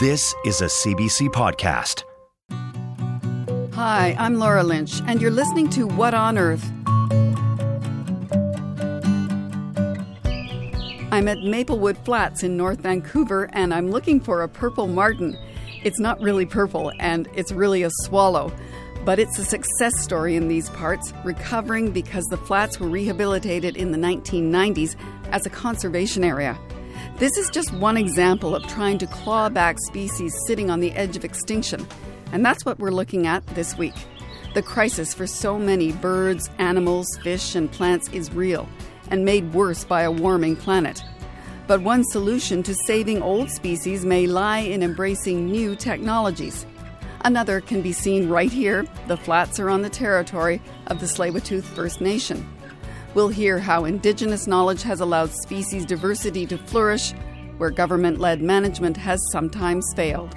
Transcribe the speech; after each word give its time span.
This 0.00 0.32
is 0.44 0.60
a 0.60 0.66
CBC 0.66 1.28
podcast. 1.30 2.04
Hi, 3.74 4.14
I'm 4.16 4.36
Laura 4.36 4.62
Lynch, 4.62 5.00
and 5.08 5.20
you're 5.20 5.32
listening 5.32 5.68
to 5.70 5.88
What 5.88 6.14
on 6.14 6.38
Earth? 6.38 6.64
I'm 11.10 11.26
at 11.26 11.38
Maplewood 11.38 11.98
Flats 12.04 12.44
in 12.44 12.56
North 12.56 12.82
Vancouver, 12.82 13.50
and 13.52 13.74
I'm 13.74 13.90
looking 13.90 14.20
for 14.20 14.42
a 14.42 14.48
purple 14.48 14.86
martin. 14.86 15.36
It's 15.82 15.98
not 15.98 16.20
really 16.20 16.46
purple, 16.46 16.92
and 17.00 17.28
it's 17.34 17.50
really 17.50 17.82
a 17.82 17.90
swallow. 18.02 18.52
But 19.04 19.18
it's 19.18 19.36
a 19.40 19.44
success 19.44 19.98
story 20.00 20.36
in 20.36 20.46
these 20.46 20.70
parts, 20.70 21.12
recovering 21.24 21.90
because 21.90 22.26
the 22.26 22.36
flats 22.36 22.78
were 22.78 22.88
rehabilitated 22.88 23.76
in 23.76 23.90
the 23.90 23.98
1990s 23.98 24.94
as 25.32 25.44
a 25.44 25.50
conservation 25.50 26.22
area. 26.22 26.56
This 27.18 27.36
is 27.36 27.50
just 27.50 27.72
one 27.72 27.96
example 27.96 28.54
of 28.54 28.64
trying 28.68 28.98
to 28.98 29.06
claw 29.08 29.48
back 29.48 29.80
species 29.80 30.32
sitting 30.46 30.70
on 30.70 30.78
the 30.78 30.92
edge 30.92 31.16
of 31.16 31.24
extinction. 31.24 31.84
And 32.30 32.46
that's 32.46 32.64
what 32.64 32.78
we're 32.78 32.92
looking 32.92 33.26
at 33.26 33.44
this 33.48 33.76
week. 33.76 33.94
The 34.54 34.62
crisis 34.62 35.14
for 35.14 35.26
so 35.26 35.58
many 35.58 35.90
birds, 35.90 36.48
animals, 36.58 37.08
fish, 37.24 37.56
and 37.56 37.72
plants 37.72 38.08
is 38.10 38.32
real 38.32 38.68
and 39.10 39.24
made 39.24 39.52
worse 39.52 39.82
by 39.82 40.02
a 40.02 40.12
warming 40.12 40.54
planet. 40.54 41.02
But 41.66 41.82
one 41.82 42.04
solution 42.04 42.62
to 42.62 42.74
saving 42.86 43.20
old 43.20 43.50
species 43.50 44.04
may 44.04 44.28
lie 44.28 44.60
in 44.60 44.84
embracing 44.84 45.46
new 45.46 45.74
technologies. 45.74 46.66
Another 47.22 47.60
can 47.60 47.82
be 47.82 47.92
seen 47.92 48.28
right 48.28 48.52
here. 48.52 48.86
The 49.08 49.16
flats 49.16 49.58
are 49.58 49.70
on 49.70 49.82
the 49.82 49.90
territory 49.90 50.62
of 50.86 51.00
the 51.00 51.06
Tsleil-Waututh 51.06 51.64
First 51.64 52.00
Nation. 52.00 52.48
We'll 53.14 53.28
hear 53.28 53.58
how 53.58 53.84
Indigenous 53.84 54.46
knowledge 54.46 54.82
has 54.82 55.00
allowed 55.00 55.32
species 55.32 55.86
diversity 55.86 56.46
to 56.46 56.58
flourish 56.58 57.12
where 57.58 57.70
government 57.70 58.20
led 58.20 58.40
management 58.40 58.96
has 58.96 59.20
sometimes 59.32 59.84
failed. 59.94 60.34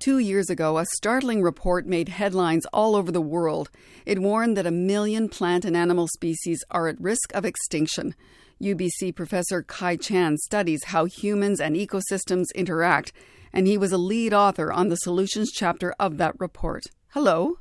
Two 0.00 0.18
years 0.18 0.50
ago, 0.50 0.78
a 0.78 0.86
startling 0.96 1.42
report 1.42 1.86
made 1.86 2.08
headlines 2.08 2.66
all 2.72 2.96
over 2.96 3.12
the 3.12 3.20
world. 3.20 3.70
It 4.04 4.18
warned 4.18 4.56
that 4.56 4.66
a 4.66 4.72
million 4.72 5.28
plant 5.28 5.64
and 5.64 5.76
animal 5.76 6.08
species 6.08 6.64
are 6.72 6.88
at 6.88 7.00
risk 7.00 7.32
of 7.34 7.44
extinction. 7.44 8.16
UBC 8.60 9.14
professor 9.14 9.62
Kai 9.62 9.94
Chan 9.94 10.38
studies 10.38 10.86
how 10.86 11.04
humans 11.04 11.60
and 11.60 11.76
ecosystems 11.76 12.46
interact 12.56 13.12
and 13.52 13.66
he 13.66 13.78
was 13.78 13.92
a 13.92 13.98
lead 13.98 14.32
author 14.32 14.72
on 14.72 14.88
the 14.88 14.96
solutions 14.96 15.50
chapter 15.52 15.94
of 15.98 16.18
that 16.18 16.34
report. 16.38 16.84
Hello. 17.08 17.56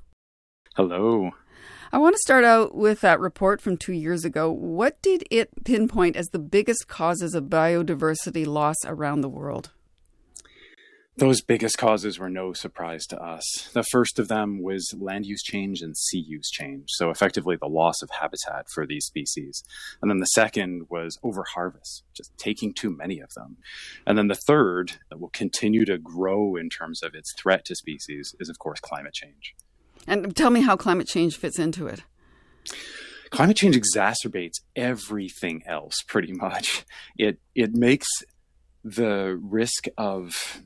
Hello. 0.75 1.31
I 1.92 1.98
want 1.98 2.16
to 2.16 2.22
start 2.23 2.45
out 2.45 2.73
with 2.73 3.02
that 3.02 3.20
report 3.20 3.59
from 3.59 3.75
two 3.75 3.92
years 3.92 4.23
ago. 4.23 4.50
What 4.50 5.02
did 5.02 5.25
it 5.30 5.66
pinpoint 5.66 6.16
as 6.16 6.28
the 6.28 6.39
biggest 6.39 6.88
causes 6.88 7.36
of 7.36 7.45
biodiversity 7.45 8.48
loss 8.48 8.78
around 8.86 9.22
the 9.22 9.30
world? 9.30 9.72
Those 11.22 11.44
biggest 11.44 11.77
causes 11.77 12.17
were 12.17 12.32
no 12.32 12.52
surprise 12.52 13.05
to 13.05 13.23
us. 13.23 13.70
The 13.73 13.83
first 13.83 14.17
of 14.17 14.27
them 14.27 14.64
was 14.64 14.92
land 14.99 15.27
use 15.27 15.43
change 15.43 15.83
and 15.83 15.95
sea 15.95 16.26
use 16.27 16.49
change, 16.49 16.86
so 16.87 17.11
effectively 17.11 17.55
the 17.55 17.67
loss 17.67 18.02
of 18.02 18.09
habitat 18.09 18.65
for 18.73 18.87
these 18.87 19.05
species. 19.05 19.64
And 20.02 20.09
then 20.09 20.17
the 20.17 20.26
second 20.26 20.87
was 20.89 21.20
overharvest, 21.23 22.02
just 22.15 22.36
taking 22.39 22.73
too 22.73 22.89
many 22.89 23.20
of 23.20 23.32
them. 23.36 23.58
And 24.08 24.17
then 24.17 24.30
the 24.30 24.39
third, 24.48 24.93
that 25.11 25.20
will 25.20 25.30
continue 25.30 25.86
to 25.86 25.99
grow 25.99 26.55
in 26.55 26.71
terms 26.71 27.04
of 27.04 27.14
its 27.14 27.32
threat 27.38 27.65
to 27.65 27.76
species, 27.76 28.33
is 28.39 28.49
of 28.49 28.58
course 28.58 28.80
climate 28.80 29.14
change. 29.14 29.53
And 30.08 30.36
tell 30.36 30.49
me 30.49 30.61
how 30.61 30.76
climate 30.76 31.08
change 31.08 31.38
fits 31.38 31.59
into 31.59 31.86
it. 31.86 32.02
Climate 33.30 33.58
change 33.58 33.80
exacerbates 33.80 34.61
everything 34.76 35.61
else 35.67 36.02
pretty 36.02 36.33
much. 36.33 36.83
It 37.15 37.39
it 37.53 37.76
makes 37.76 38.08
the 38.83 39.39
risk 39.39 39.86
of 39.99 40.64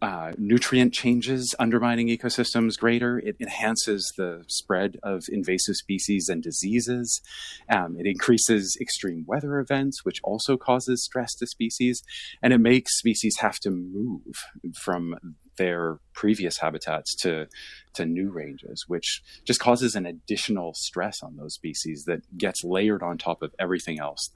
uh, 0.00 0.32
nutrient 0.38 0.94
changes 0.94 1.54
undermining 1.58 2.08
ecosystems 2.08 2.78
greater. 2.78 3.18
It 3.18 3.36
enhances 3.40 4.12
the 4.16 4.44
spread 4.46 4.96
of 5.02 5.24
invasive 5.28 5.74
species 5.74 6.28
and 6.28 6.42
diseases. 6.42 7.20
Um, 7.68 7.96
it 7.98 8.06
increases 8.06 8.76
extreme 8.80 9.24
weather 9.26 9.58
events, 9.58 10.04
which 10.04 10.20
also 10.22 10.56
causes 10.56 11.04
stress 11.04 11.34
to 11.36 11.46
species. 11.46 12.02
And 12.42 12.52
it 12.52 12.58
makes 12.58 12.96
species 12.98 13.38
have 13.38 13.58
to 13.60 13.70
move 13.70 14.44
from 14.74 15.16
their 15.56 15.98
previous 16.14 16.58
habitats 16.58 17.16
to, 17.16 17.48
to 17.94 18.06
new 18.06 18.30
ranges, 18.30 18.84
which 18.86 19.22
just 19.44 19.58
causes 19.58 19.96
an 19.96 20.06
additional 20.06 20.72
stress 20.74 21.22
on 21.22 21.36
those 21.36 21.54
species 21.54 22.04
that 22.06 22.20
gets 22.38 22.62
layered 22.62 23.02
on 23.02 23.18
top 23.18 23.42
of 23.42 23.52
everything 23.58 23.98
else 23.98 24.30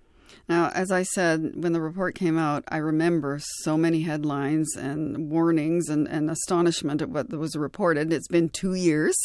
now, 0.49 0.71
as 0.75 0.91
I 0.91 1.03
said, 1.03 1.53
when 1.55 1.73
the 1.73 1.81
report 1.81 2.15
came 2.15 2.39
out, 2.39 2.65
I 2.69 2.79
remember 2.79 3.39
so 3.61 3.77
many 3.77 4.03
headlines 4.03 4.77
and 4.77 5.31
warnings 5.31 5.89
and, 5.89 6.09
and 6.09 6.31
astonishment 6.31 7.03
at 7.03 7.09
what 7.09 7.31
was 7.31 7.57
reported. 7.57 8.13
It's 8.13 8.29
been 8.29 8.49
two 8.49 8.75
years. 8.75 9.17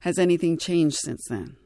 Has 0.00 0.18
anything 0.18 0.58
changed 0.58 0.96
since 0.96 1.24
then? 1.28 1.56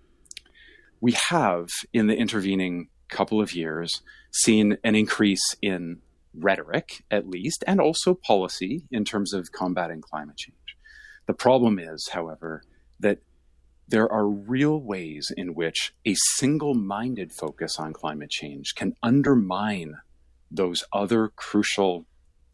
We 1.00 1.12
have, 1.12 1.68
in 1.92 2.06
the 2.06 2.16
intervening 2.16 2.88
couple 3.08 3.40
of 3.40 3.54
years, 3.54 4.00
seen 4.32 4.78
an 4.82 4.94
increase 4.94 5.54
in 5.60 5.98
rhetoric, 6.34 7.04
at 7.10 7.28
least, 7.28 7.62
and 7.66 7.80
also 7.80 8.14
policy 8.14 8.84
in 8.90 9.04
terms 9.04 9.34
of 9.34 9.52
combating 9.52 10.00
climate 10.00 10.36
change. 10.36 10.56
The 11.26 11.34
problem 11.34 11.78
is, 11.78 12.08
however, 12.12 12.62
that 13.00 13.18
there 13.92 14.10
are 14.10 14.26
real 14.26 14.80
ways 14.80 15.30
in 15.36 15.54
which 15.54 15.92
a 16.06 16.14
single 16.36 16.72
minded 16.72 17.30
focus 17.30 17.78
on 17.78 17.92
climate 17.92 18.30
change 18.30 18.74
can 18.74 18.94
undermine 19.02 19.96
those 20.50 20.82
other 20.94 21.28
crucial 21.36 22.06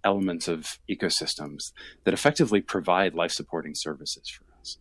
elements 0.02 0.48
of 0.48 0.80
ecosystems 0.90 1.70
that 2.02 2.12
effectively 2.12 2.60
provide 2.60 3.14
life 3.14 3.30
supporting 3.30 3.72
services 3.76 4.28
for 4.28 4.44
us. 4.60 4.78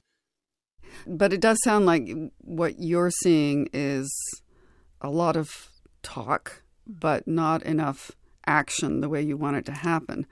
But 1.05 1.31
it 1.31 1.41
does 1.41 1.59
sound 1.63 1.85
like 1.85 2.09
what 2.39 2.79
you're 2.79 3.11
seeing 3.11 3.69
is 3.71 4.11
a 4.99 5.11
lot 5.11 5.35
of 5.35 5.69
talk, 6.01 6.63
but 6.87 7.27
not 7.27 7.61
enough 7.61 8.11
action 8.47 9.01
the 9.01 9.09
way 9.09 9.21
you 9.21 9.37
want 9.37 9.57
it 9.57 9.65
to 9.67 9.73
happen. 9.73 10.25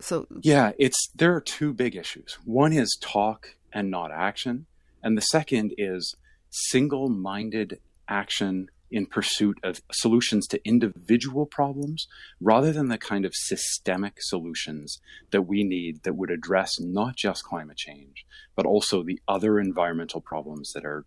So 0.00 0.26
Yeah, 0.40 0.72
it's 0.78 1.10
there 1.14 1.34
are 1.34 1.40
two 1.42 1.74
big 1.74 1.96
issues. 1.96 2.38
One 2.46 2.72
is 2.72 2.96
talk 2.98 3.56
and 3.74 3.90
not 3.90 4.10
action. 4.10 4.64
And 5.06 5.16
the 5.16 5.22
second 5.22 5.72
is 5.78 6.16
single 6.50 7.08
minded 7.08 7.78
action 8.08 8.66
in 8.90 9.06
pursuit 9.06 9.56
of 9.62 9.80
solutions 9.92 10.48
to 10.48 10.60
individual 10.66 11.46
problems 11.46 12.08
rather 12.40 12.72
than 12.72 12.88
the 12.88 12.98
kind 12.98 13.24
of 13.24 13.32
systemic 13.32 14.14
solutions 14.18 14.98
that 15.30 15.42
we 15.42 15.62
need 15.62 16.02
that 16.02 16.16
would 16.16 16.32
address 16.32 16.80
not 16.80 17.14
just 17.14 17.44
climate 17.44 17.76
change, 17.76 18.26
but 18.56 18.66
also 18.66 19.04
the 19.04 19.20
other 19.28 19.60
environmental 19.60 20.20
problems 20.20 20.72
that 20.72 20.84
are 20.84 21.04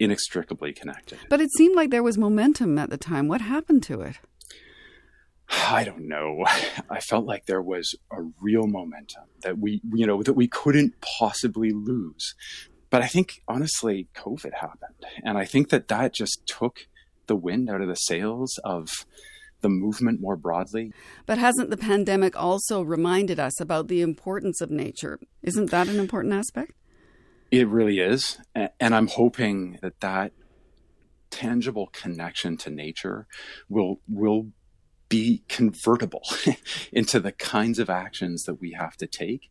inextricably 0.00 0.72
connected. 0.72 1.18
But 1.30 1.40
it 1.40 1.52
seemed 1.52 1.76
like 1.76 1.90
there 1.90 2.02
was 2.02 2.18
momentum 2.18 2.76
at 2.78 2.90
the 2.90 2.98
time. 2.98 3.28
What 3.28 3.42
happened 3.42 3.84
to 3.84 4.00
it? 4.00 4.16
I 5.48 5.84
don't 5.84 6.08
know. 6.08 6.44
I 6.90 6.98
felt 6.98 7.26
like 7.26 7.46
there 7.46 7.62
was 7.62 7.94
a 8.10 8.22
real 8.40 8.66
momentum 8.66 9.26
that 9.42 9.56
we, 9.56 9.80
you 9.94 10.04
know, 10.04 10.24
that 10.24 10.32
we 10.32 10.48
couldn't 10.48 10.94
possibly 11.00 11.70
lose 11.70 12.34
but 12.90 13.02
I 13.02 13.06
think 13.06 13.42
honestly, 13.48 14.08
COVID 14.14 14.54
happened. 14.54 15.06
And 15.24 15.38
I 15.38 15.44
think 15.44 15.70
that 15.70 15.88
that 15.88 16.14
just 16.14 16.46
took 16.46 16.86
the 17.26 17.36
wind 17.36 17.68
out 17.68 17.80
of 17.80 17.88
the 17.88 17.94
sails 17.94 18.58
of 18.64 18.88
the 19.60 19.68
movement 19.68 20.20
more 20.20 20.36
broadly. 20.36 20.92
But 21.24 21.38
hasn't 21.38 21.70
the 21.70 21.76
pandemic 21.76 22.36
also 22.36 22.82
reminded 22.82 23.40
us 23.40 23.60
about 23.60 23.88
the 23.88 24.02
importance 24.02 24.60
of 24.60 24.70
nature? 24.70 25.18
Isn't 25.42 25.70
that 25.70 25.88
an 25.88 25.98
important 25.98 26.34
aspect? 26.34 26.72
It 27.50 27.68
really 27.68 28.00
is. 28.00 28.38
And 28.54 28.94
I'm 28.94 29.08
hoping 29.08 29.78
that 29.82 30.00
that 30.00 30.32
tangible 31.30 31.88
connection 31.92 32.56
to 32.56 32.70
nature 32.70 33.26
will 33.68 34.00
will 34.08 34.48
be 35.08 35.44
convertible 35.48 36.22
into 36.92 37.20
the 37.20 37.32
kinds 37.32 37.78
of 37.78 37.88
actions 37.88 38.44
that 38.44 38.60
we 38.60 38.72
have 38.72 38.96
to 38.96 39.06
take 39.06 39.50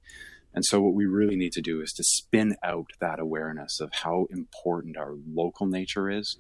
And 0.56 0.64
so, 0.64 0.82
what 0.82 0.94
we 0.94 1.06
really 1.06 1.36
need 1.36 1.52
to 1.52 1.62
do 1.62 1.82
is 1.82 1.92
to 1.94 2.04
spin 2.04 2.56
out 2.64 2.88
that 3.02 3.20
awareness 3.20 3.82
of 3.82 3.92
how 3.94 4.26
important 4.32 4.98
our 4.98 5.16
local 5.28 5.68
nature 5.68 6.10
is 6.10 6.38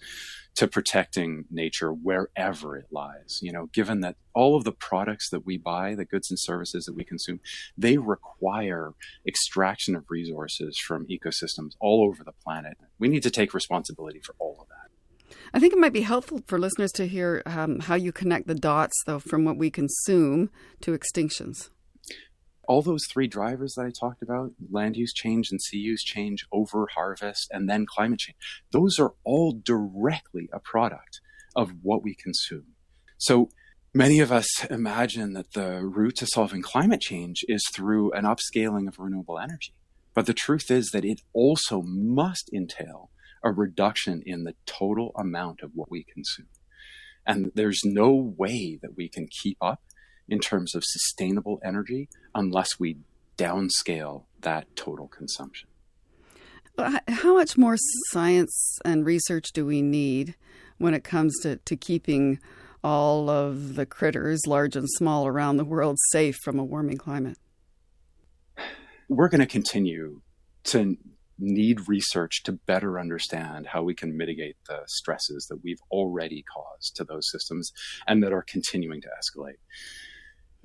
to 0.55 0.67
protecting 0.69 1.43
nature 1.51 1.91
wherever 1.91 2.77
it 2.77 2.85
lies. 2.91 3.39
You 3.41 3.51
know, 3.51 3.65
given 3.73 3.99
that 3.99 4.15
all 4.33 4.55
of 4.55 4.63
the 4.63 4.71
products 4.71 5.29
that 5.29 5.45
we 5.45 5.57
buy, 5.57 5.95
the 5.95 6.05
goods 6.05 6.31
and 6.31 6.39
services 6.39 6.85
that 6.85 6.95
we 6.95 7.03
consume, 7.03 7.41
they 7.77 7.97
require 7.97 8.93
extraction 9.27 9.97
of 9.97 10.05
resources 10.09 10.79
from 10.79 11.05
ecosystems 11.07 11.71
all 11.81 12.07
over 12.07 12.23
the 12.23 12.31
planet. 12.31 12.77
We 12.97 13.09
need 13.09 13.23
to 13.23 13.31
take 13.31 13.53
responsibility 13.53 14.21
for 14.21 14.33
all 14.39 14.57
of 14.61 14.69
that. 14.69 15.35
I 15.53 15.59
think 15.59 15.73
it 15.73 15.79
might 15.79 15.93
be 15.93 16.01
helpful 16.01 16.41
for 16.47 16.57
listeners 16.57 16.91
to 16.93 17.07
hear 17.07 17.43
um, 17.45 17.79
how 17.79 17.95
you 17.95 18.11
connect 18.11 18.47
the 18.47 18.55
dots, 18.55 18.95
though, 19.05 19.19
from 19.19 19.43
what 19.43 19.57
we 19.57 19.69
consume 19.69 20.49
to 20.81 20.97
extinctions 20.97 21.69
all 22.67 22.81
those 22.81 23.05
three 23.11 23.27
drivers 23.27 23.73
that 23.75 23.85
I 23.85 23.91
talked 23.91 24.21
about 24.21 24.51
land 24.69 24.95
use 24.95 25.13
change 25.13 25.49
and 25.51 25.61
sea 25.61 25.77
use 25.77 26.03
change, 26.03 26.45
over 26.51 26.87
harvest, 26.95 27.47
and 27.51 27.69
then 27.69 27.85
climate 27.85 28.19
change 28.19 28.37
those 28.71 28.99
are 28.99 29.13
all 29.23 29.53
directly 29.53 30.49
a 30.51 30.59
product 30.59 31.21
of 31.55 31.71
what 31.81 32.03
we 32.03 32.15
consume. 32.15 32.65
So 33.17 33.49
many 33.93 34.19
of 34.19 34.31
us 34.31 34.65
imagine 34.65 35.33
that 35.33 35.53
the 35.53 35.81
route 35.81 36.17
to 36.17 36.27
solving 36.27 36.61
climate 36.61 37.01
change 37.01 37.45
is 37.47 37.63
through 37.73 38.11
an 38.11 38.25
upscaling 38.25 38.87
of 38.87 38.99
renewable 38.99 39.39
energy. 39.39 39.73
But 40.13 40.25
the 40.25 40.33
truth 40.33 40.69
is 40.69 40.89
that 40.91 41.05
it 41.05 41.21
also 41.33 41.81
must 41.85 42.49
entail 42.53 43.09
a 43.43 43.51
reduction 43.51 44.23
in 44.25 44.43
the 44.43 44.55
total 44.65 45.11
amount 45.17 45.61
of 45.61 45.71
what 45.75 45.91
we 45.91 46.03
consume. 46.03 46.47
And 47.25 47.51
there's 47.55 47.81
no 47.83 48.13
way 48.13 48.79
that 48.81 48.95
we 48.95 49.09
can 49.09 49.27
keep 49.27 49.57
up 49.61 49.81
in 50.27 50.39
terms 50.39 50.75
of 50.75 50.83
sustainable 50.85 51.59
energy 51.63 52.09
unless 52.35 52.79
we 52.79 52.97
downscale 53.37 54.23
that 54.41 54.75
total 54.75 55.07
consumption. 55.07 55.69
How 56.77 57.33
much 57.33 57.57
more 57.57 57.77
science 58.11 58.77
and 58.83 59.05
research 59.05 59.51
do 59.53 59.65
we 59.65 59.81
need 59.81 60.35
when 60.77 60.93
it 60.93 61.03
comes 61.03 61.33
to, 61.41 61.55
to 61.57 61.75
keeping 61.75 62.39
all 62.83 63.29
of 63.29 63.75
the 63.75 63.85
critters, 63.85 64.41
large 64.45 64.75
and 64.75 64.87
small, 64.89 65.25
around 65.25 65.57
the 65.57 65.65
world 65.65 65.97
safe 66.11 66.35
from 66.43 66.59
a 66.59 66.63
warming 66.63 66.97
climate? 66.97 67.37
We're 69.07 69.29
going 69.29 69.39
to 69.39 69.47
continue 69.47 70.21
to 70.65 70.97
need 71.37 71.87
research 71.87 72.43
to 72.43 72.51
better 72.51 72.99
understand 72.99 73.67
how 73.67 73.83
we 73.83 73.93
can 73.93 74.17
mitigate 74.17 74.55
the 74.67 74.81
stresses 74.87 75.47
that 75.49 75.63
we've 75.63 75.81
already 75.91 76.43
caused 76.53 76.95
to 76.95 77.03
those 77.03 77.29
systems 77.31 77.71
and 78.07 78.23
that 78.23 78.33
are 78.33 78.45
continuing 78.47 79.01
to 79.01 79.07
escalate. 79.07 79.57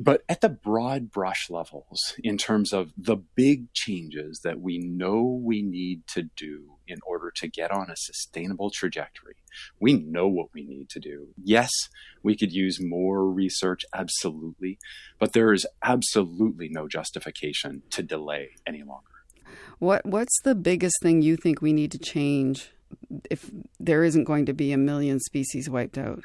But 0.02 0.23
at 0.31 0.41
the 0.41 0.49
broad 0.49 1.11
brush 1.11 1.50
levels, 1.50 2.14
in 2.25 2.38
terms 2.38 2.73
of 2.73 2.91
the 2.97 3.17
big 3.17 3.70
changes 3.75 4.41
that 4.43 4.58
we 4.58 4.79
know 4.79 5.38
we 5.44 5.61
need 5.61 6.06
to 6.14 6.23
do 6.23 6.79
in 6.88 7.00
order 7.06 7.31
to 7.37 7.49
get 7.49 7.70
on 7.70 7.91
a 7.91 7.97
sustainable 7.97 8.70
trajectory, 8.70 9.35
we 9.79 9.93
know 9.93 10.26
what 10.26 10.55
we 10.55 10.64
need 10.64 10.88
to 10.91 11.00
do. 11.00 11.29
Yes, 11.37 11.70
we 12.23 12.35
could 12.35 12.50
use 12.50 12.79
more 12.81 13.31
research, 13.31 13.82
absolutely, 13.93 14.79
but 15.19 15.35
there 15.35 15.52
is 15.52 15.67
absolutely 15.82 16.70
no 16.70 16.88
justification 16.88 17.82
to 17.91 18.02
delay 18.02 18.52
any 18.67 18.82
longer. 18.82 19.05
What 19.81 20.06
What's 20.06 20.41
the 20.44 20.55
biggest 20.55 20.97
thing 21.02 21.20
you 21.20 21.37
think 21.37 21.61
we 21.61 21.75
need 21.75 21.93
to 21.93 21.99
change 21.99 22.70
if 23.31 23.50
there 23.79 24.02
isn't 24.02 24.25
going 24.25 24.47
to 24.47 24.55
be 24.55 24.73
a 24.73 24.79
million 24.79 25.20
species 25.20 25.69
wiped 25.69 25.99
out? 25.99 26.25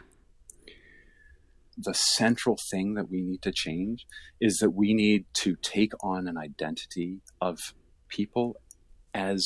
The 1.78 1.94
central 1.94 2.58
thing 2.72 2.94
that 2.96 3.10
we 3.10 3.22
need 3.22 3.42
to 3.42 3.52
change 3.52 4.06
is 4.40 4.58
that 4.58 4.72
we 4.72 4.94
need 4.94 5.26
to 5.34 5.56
take 5.62 5.94
on 6.02 6.28
an 6.28 6.38
identity 6.38 7.22
of 7.42 7.74
people 8.08 8.56
as 9.14 9.44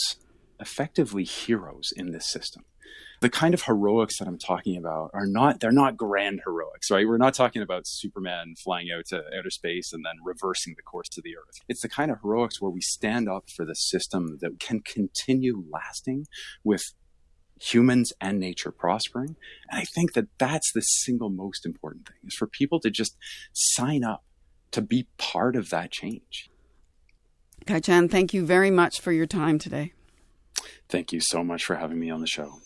effectively 0.60 1.24
heroes 1.24 1.90
in 1.96 2.12
this 2.12 2.30
system. 2.30 2.66
The 3.22 3.30
kind 3.30 3.54
of 3.54 3.64
heroics 3.64 4.18
that 4.20 4.28
I'm 4.28 4.38
talking 4.38 4.78
about 4.78 5.12
are 5.14 5.28
not, 5.28 5.60
they're 5.60 5.72
not 5.72 5.98
grand 5.98 6.42
heroics, 6.46 6.90
right? 6.90 7.06
We're 7.06 7.18
not 7.18 7.34
talking 7.34 7.62
about 7.62 7.84
Superman 7.86 8.54
flying 8.64 8.88
out 8.96 9.08
to 9.08 9.24
outer 9.38 9.50
space 9.50 9.92
and 9.92 10.06
then 10.06 10.16
reversing 10.24 10.76
the 10.78 10.84
course 10.84 11.10
of 11.18 11.24
the 11.24 11.36
Earth. 11.36 11.56
It's 11.68 11.82
the 11.82 11.90
kind 11.90 12.12
of 12.12 12.20
heroics 12.22 12.62
where 12.62 12.72
we 12.72 12.80
stand 12.80 13.28
up 13.28 13.50
for 13.54 13.66
the 13.66 13.74
system 13.74 14.38
that 14.40 14.60
can 14.62 14.80
continue 14.82 15.66
lasting 15.70 16.28
with 16.64 16.84
humans 17.60 18.14
and 18.20 18.40
nature 18.40 18.72
prospering. 18.72 19.36
And 19.70 19.80
I 19.80 19.84
think 19.84 20.14
that 20.14 20.28
that's 20.38 20.72
the 20.74 20.82
single 20.82 21.30
most 21.30 21.66
important 21.66 22.08
thing 22.08 22.18
is 22.26 22.36
for 22.36 22.48
people 22.48 22.80
to 22.82 22.90
just 22.90 23.18
sign 23.54 24.04
up 24.04 24.24
to 24.72 24.82
be 24.82 25.08
part 25.18 25.56
of 25.56 25.70
that 25.70 25.92
change. 25.92 26.50
Kai 27.66 27.80
Chan, 27.80 28.10
thank 28.10 28.34
you 28.34 28.46
very 28.46 28.72
much 28.72 29.02
for 29.02 29.12
your 29.12 29.26
time 29.26 29.60
today. 29.60 29.94
Thank 30.88 31.14
you 31.14 31.20
so 31.22 31.44
much 31.44 31.66
for 31.66 31.76
having 31.76 32.00
me 32.00 32.10
on 32.10 32.22
the 32.22 32.28
show. 32.28 32.62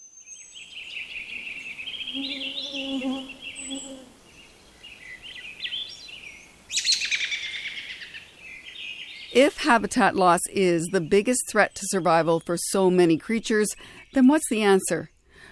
If 9.34 9.58
habitat 9.58 10.16
loss 10.16 10.42
is 10.52 10.86
the 10.92 11.02
biggest 11.02 11.50
threat 11.50 11.74
to 11.76 11.88
survival 11.88 12.40
for 12.40 12.56
so 12.56 12.92
many 12.92 13.18
creatures, 13.18 13.76
then 14.14 14.28
what's 14.28 14.50
the 14.50 14.62
answer? 14.62 15.10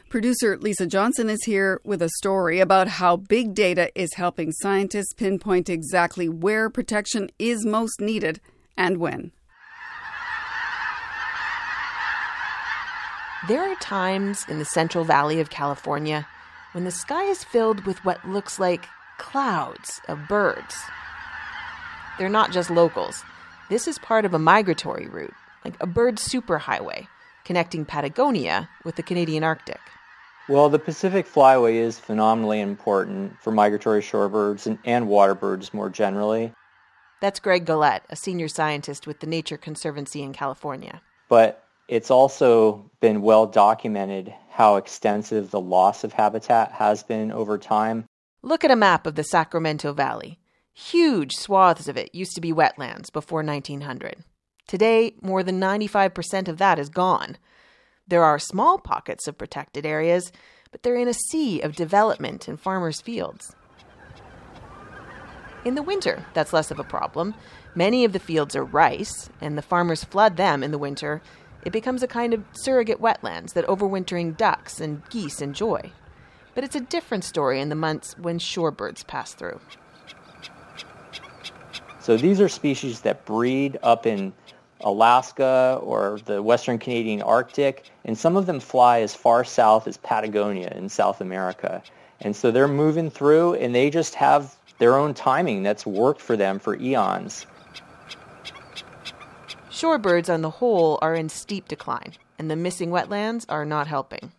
Producer 0.10 0.58
Lisa 0.58 0.86
Johnson 0.86 1.30
is 1.30 1.44
here 1.46 1.80
with 1.84 2.02
a 2.02 2.10
story 2.18 2.60
about 2.60 2.88
how 2.88 3.16
big 3.16 3.54
data 3.54 3.90
is 3.96 4.14
helping 4.16 4.52
scientists 4.52 5.14
pinpoint 5.14 5.70
exactly 5.70 6.28
where 6.28 6.70
protection 6.70 7.30
is 7.40 7.66
most 7.66 8.02
needed 8.02 8.42
and 8.78 8.98
when. 8.98 9.32
There 13.48 13.62
are 13.62 13.76
times 13.76 14.46
in 14.48 14.60
the 14.60 14.66
Central 14.66 15.04
Valley 15.04 15.40
of 15.40 15.50
California 15.50 16.28
when 16.74 16.84
the 16.84 16.92
sky 16.92 17.24
is 17.24 17.44
filled 17.44 17.86
with 17.86 18.04
what 18.06 18.28
looks 18.28 18.60
like 18.60 18.86
clouds 19.18 20.02
of 20.08 20.28
birds. 20.28 20.76
They're 22.20 22.30
not 22.30 22.52
just 22.52 22.70
locals. 22.70 23.24
This 23.70 23.88
is 23.88 23.98
part 23.98 24.26
of 24.26 24.34
a 24.34 24.40
migratory 24.40 25.08
route, 25.08 25.34
like 25.64 25.82
a 25.82 25.88
bird 25.88 26.18
superhighway 26.18 27.08
connecting 27.44 27.86
Patagonia 27.86 28.70
with 28.84 28.96
the 28.96 29.04
Canadian 29.04 29.44
Arctic? 29.44 29.80
Well, 30.50 30.70
the 30.70 30.80
Pacific 30.80 31.28
Flyway 31.28 31.76
is 31.76 32.00
phenomenally 32.00 32.60
important 32.60 33.40
for 33.42 33.52
migratory 33.52 34.02
shorebirds 34.02 34.66
and, 34.66 34.80
and 34.84 35.08
waterbirds 35.08 35.74
more 35.74 35.90
generally. 35.90 36.54
That's 37.22 37.40
Greg 37.40 37.66
Golet, 37.66 38.02
a 38.10 38.16
senior 38.16 38.48
scientist 38.48 39.06
with 39.06 39.20
the 39.20 39.28
Nature 39.28 39.58
Conservancy 39.58 40.24
in 40.24 40.34
California. 40.34 41.02
But 41.30 41.64
it's 41.88 42.10
also 42.10 42.90
been 43.00 43.22
well 43.22 43.46
documented 43.46 44.34
how 44.50 44.78
extensive 44.78 45.52
the 45.52 45.62
loss 45.62 46.04
of 46.04 46.14
habitat 46.14 46.72
has 46.72 47.04
been 47.04 47.32
over 47.32 47.58
time. 47.58 48.06
Look 48.42 48.64
at 48.64 48.72
a 48.72 48.76
map 48.76 49.06
of 49.06 49.16
the 49.16 49.24
Sacramento 49.24 49.94
Valley. 49.94 50.40
Huge 50.74 51.34
swaths 51.34 51.88
of 51.88 51.98
it 51.98 52.16
used 52.16 52.34
to 52.36 52.42
be 52.42 52.52
wetlands 52.52 53.12
before 53.12 53.44
1900. 53.44 54.24
Today, 54.68 55.16
more 55.22 55.44
than 55.44 55.60
95% 55.60 56.48
of 56.48 56.58
that 56.58 56.80
is 56.80 56.90
gone. 56.90 57.38
There 58.08 58.24
are 58.24 58.40
small 58.40 58.78
pockets 58.78 59.28
of 59.28 59.38
protected 59.38 59.86
areas, 59.86 60.32
but 60.72 60.84
they're 60.84 60.96
in 60.96 61.08
a 61.08 61.14
sea 61.14 61.62
of 61.62 61.76
development 61.76 62.48
in 62.48 62.58
farmers' 62.58 63.02
fields. 63.02 63.56
In 65.64 65.76
the 65.76 65.84
winter, 65.84 66.26
that's 66.34 66.54
less 66.54 66.72
of 66.72 66.80
a 66.80 66.84
problem. 66.84 67.36
Many 67.76 68.04
of 68.04 68.14
the 68.14 68.20
fields 68.20 68.56
are 68.56 68.64
rice, 68.64 69.30
and 69.40 69.58
the 69.58 69.62
farmers 69.62 70.04
flood 70.04 70.36
them 70.36 70.64
in 70.64 70.72
the 70.72 70.78
winter. 70.80 71.22
It 71.64 71.72
becomes 71.72 72.02
a 72.02 72.08
kind 72.08 72.34
of 72.34 72.44
surrogate 72.54 73.00
wetlands 73.00 73.54
that 73.54 73.68
overwintering 73.68 74.38
ducks 74.38 74.82
and 74.82 75.08
geese 75.10 75.42
enjoy. 75.42 75.92
But 76.56 76.64
it's 76.64 76.76
a 76.76 76.82
different 76.82 77.24
story 77.24 77.62
in 77.62 77.70
the 77.70 77.76
months 77.76 78.18
when 78.18 78.40
shorebirds 78.40 79.06
pass 79.06 79.34
through. 79.34 79.60
So 82.00 82.18
these 82.18 82.42
are 82.42 82.50
species 82.50 83.02
that 83.02 83.26
breed 83.26 83.78
up 83.84 84.08
in 84.08 84.34
Alaska 84.84 85.80
or 85.84 86.20
the 86.26 86.42
Western 86.42 86.78
Canadian 86.78 87.22
Arctic, 87.22 87.90
and 88.06 88.18
some 88.18 88.36
of 88.36 88.46
them 88.46 88.60
fly 88.60 89.02
as 89.02 89.14
far 89.14 89.44
south 89.44 89.88
as 89.88 89.98
Patagonia 89.98 90.72
in 90.76 90.90
South 90.90 91.22
America. 91.22 91.84
And 92.22 92.36
so 92.36 92.52
they're 92.52 92.68
moving 92.68 93.10
through 93.10 93.56
and 93.56 93.74
they 93.74 93.90
just 93.90 94.16
have 94.16 94.56
their 94.78 94.96
own 94.98 95.14
timing 95.14 95.64
that's 95.64 95.86
worked 95.86 96.22
for 96.22 96.36
them 96.36 96.60
for 96.60 96.76
eons. 96.76 97.46
Shorebirds 99.70 100.32
on 100.32 100.42
the 100.42 100.50
whole 100.50 101.00
are 101.02 101.16
in 101.16 101.30
steep 101.30 101.68
decline, 101.68 102.14
and 102.38 102.52
the 102.52 102.56
missing 102.56 102.90
wetlands 102.90 103.46
are 103.50 103.66
not 103.66 103.88
helping. 103.88 104.32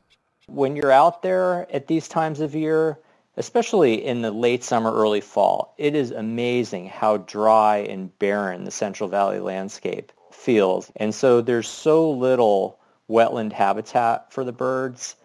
When 0.47 0.77
you're 0.77 0.93
out 0.93 1.23
there 1.23 1.67
at 1.73 1.87
these 1.87 2.09
times 2.09 2.41
of 2.41 2.55
year, 2.55 2.99
especially 3.37 4.05
in 4.05 4.23
the 4.23 4.31
late 4.31 4.63
summer, 4.63 4.93
early 4.93 5.21
fall, 5.21 5.75
it 5.79 5.95
is 5.95 6.11
amazing 6.11 6.87
how 6.87 7.17
dry 7.19 7.79
and 7.79 8.17
barren 8.19 8.65
the 8.65 8.71
Central 8.71 9.09
Valley 9.09 9.41
landscape 9.41 10.13
feels. 10.43 10.91
And 10.97 11.15
so 11.15 11.41
there's 11.41 11.69
so 11.69 12.11
little 12.11 12.79
wetland 13.09 13.53
habitat 13.53 14.33
for 14.33 14.45
the 14.45 14.53
birds, 14.53 15.17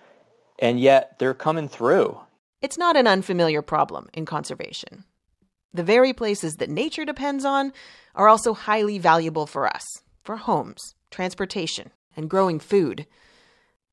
and 0.59 0.79
yet 0.79 1.19
they're 1.19 1.33
coming 1.33 1.67
through. 1.67 2.17
It's 2.61 2.77
not 2.77 2.95
an 2.97 3.07
unfamiliar 3.07 3.61
problem 3.61 4.07
in 4.13 4.25
conservation. 4.25 5.03
the 5.73 5.83
very 5.83 6.13
places 6.13 6.55
that 6.55 6.69
nature 6.69 7.05
depends 7.05 7.45
on 7.45 7.71
are 8.15 8.27
also 8.27 8.53
highly 8.53 8.97
valuable 8.97 9.45
for 9.45 9.67
us, 9.67 9.85
for 10.23 10.37
homes, 10.37 10.95
transportation, 11.11 11.91
and 12.15 12.29
growing 12.29 12.59
food. 12.59 13.05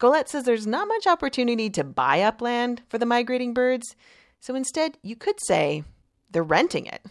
Golet 0.00 0.28
says 0.28 0.44
there's 0.44 0.66
not 0.66 0.88
much 0.88 1.06
opportunity 1.06 1.70
to 1.70 1.84
buy 1.84 2.22
up 2.22 2.40
land 2.40 2.82
for 2.88 2.98
the 2.98 3.06
migrating 3.06 3.54
birds, 3.54 3.94
so 4.40 4.54
instead, 4.54 4.98
you 5.02 5.16
could 5.16 5.36
say 5.40 5.84
they're 6.30 6.42
renting 6.42 6.86
it. 6.86 7.02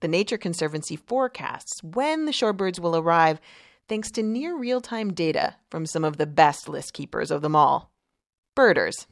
The 0.00 0.08
Nature 0.08 0.38
Conservancy 0.38 0.96
forecasts 0.96 1.82
when 1.82 2.24
the 2.24 2.32
shorebirds 2.32 2.78
will 2.80 2.96
arrive 2.96 3.40
thanks 3.88 4.10
to 4.12 4.22
near 4.22 4.56
real 4.56 4.80
time 4.80 5.12
data 5.12 5.56
from 5.70 5.84
some 5.84 6.04
of 6.04 6.16
the 6.16 6.26
best 6.26 6.68
list 6.68 6.94
keepers 6.94 7.30
of 7.30 7.42
them 7.42 7.54
all 7.54 7.90
birders. 8.54 9.06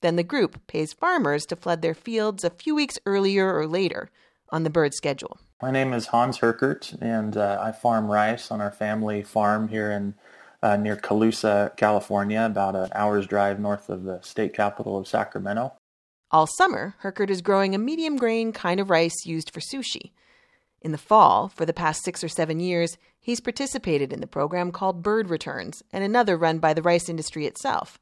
Then 0.00 0.16
the 0.16 0.22
group 0.24 0.66
pays 0.66 0.92
farmers 0.92 1.46
to 1.46 1.56
flood 1.56 1.82
their 1.82 1.94
fields 1.94 2.44
a 2.44 2.50
few 2.50 2.74
weeks 2.74 2.98
earlier 3.06 3.54
or 3.54 3.66
later 3.66 4.10
on 4.50 4.64
the 4.64 4.70
bird 4.70 4.94
schedule. 4.94 5.38
My 5.62 5.70
name 5.70 5.92
is 5.92 6.06
Hans 6.06 6.38
Herkert, 6.38 7.00
and 7.00 7.36
uh, 7.36 7.58
I 7.62 7.72
farm 7.72 8.10
rice 8.10 8.50
on 8.50 8.60
our 8.60 8.72
family 8.72 9.22
farm 9.22 9.68
here 9.68 9.90
in 9.90 10.14
uh, 10.62 10.76
near 10.76 10.96
Colusa, 10.96 11.76
California, 11.76 12.44
about 12.44 12.74
an 12.74 12.90
hour's 12.94 13.26
drive 13.26 13.60
north 13.60 13.88
of 13.88 14.04
the 14.04 14.20
state 14.22 14.54
capital 14.54 14.98
of 14.98 15.06
Sacramento. 15.06 15.72
All 16.30 16.46
summer, 16.46 16.94
Herkert 17.02 17.30
is 17.30 17.42
growing 17.42 17.74
a 17.74 17.78
medium 17.78 18.16
grain 18.16 18.52
kind 18.52 18.80
of 18.80 18.90
rice 18.90 19.26
used 19.26 19.52
for 19.52 19.60
sushi. 19.60 20.12
In 20.82 20.90
the 20.90 20.98
fall, 20.98 21.48
for 21.48 21.64
the 21.64 21.72
past 21.72 22.02
six 22.02 22.24
or 22.24 22.28
seven 22.28 22.58
years, 22.58 22.98
he's 23.20 23.40
participated 23.40 24.12
in 24.12 24.20
the 24.20 24.26
program 24.26 24.72
called 24.72 25.02
Bird 25.02 25.30
Returns 25.30 25.80
and 25.92 26.02
another 26.02 26.36
run 26.36 26.58
by 26.58 26.74
the 26.74 26.82
rice 26.82 27.08
industry 27.08 27.46
itself. 27.46 28.00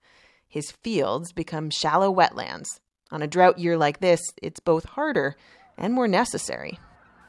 His 0.49 0.71
fields 0.71 1.31
become 1.33 1.69
shallow 1.69 2.13
wetlands. 2.13 2.81
On 3.11 3.21
a 3.21 3.27
drought 3.27 3.59
year 3.59 3.77
like 3.77 4.01
this, 4.01 4.21
it's 4.43 4.61
both 4.61 4.87
harder 4.87 5.37
and 5.77 5.93
more 5.93 6.09
necessary. 6.09 6.79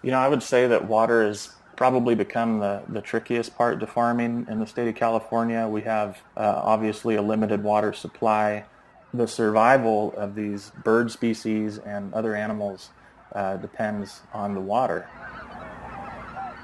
You 0.01 0.11
know, 0.11 0.19
I 0.19 0.29
would 0.29 0.41
say 0.41 0.67
that 0.67 0.87
water 0.87 1.25
has 1.27 1.49
probably 1.75 2.15
become 2.15 2.59
the, 2.59 2.83
the 2.87 3.01
trickiest 3.01 3.57
part 3.57 3.81
to 3.81 3.87
farming 3.87 4.47
in 4.49 4.59
the 4.59 4.67
state 4.67 4.87
of 4.87 4.95
California. 4.95 5.67
We 5.67 5.81
have 5.81 6.21
uh, 6.37 6.61
obviously 6.63 7.15
a 7.15 7.21
limited 7.21 7.61
water 7.61 7.91
supply. 7.91 8.63
The 9.13 9.27
survival 9.27 10.13
of 10.15 10.33
these 10.33 10.71
bird 10.83 11.11
species 11.11 11.77
and 11.77 12.13
other 12.13 12.35
animals 12.35 12.89
uh, 13.33 13.57
depends 13.57 14.21
on 14.33 14.53
the 14.53 14.61
water. 14.61 15.09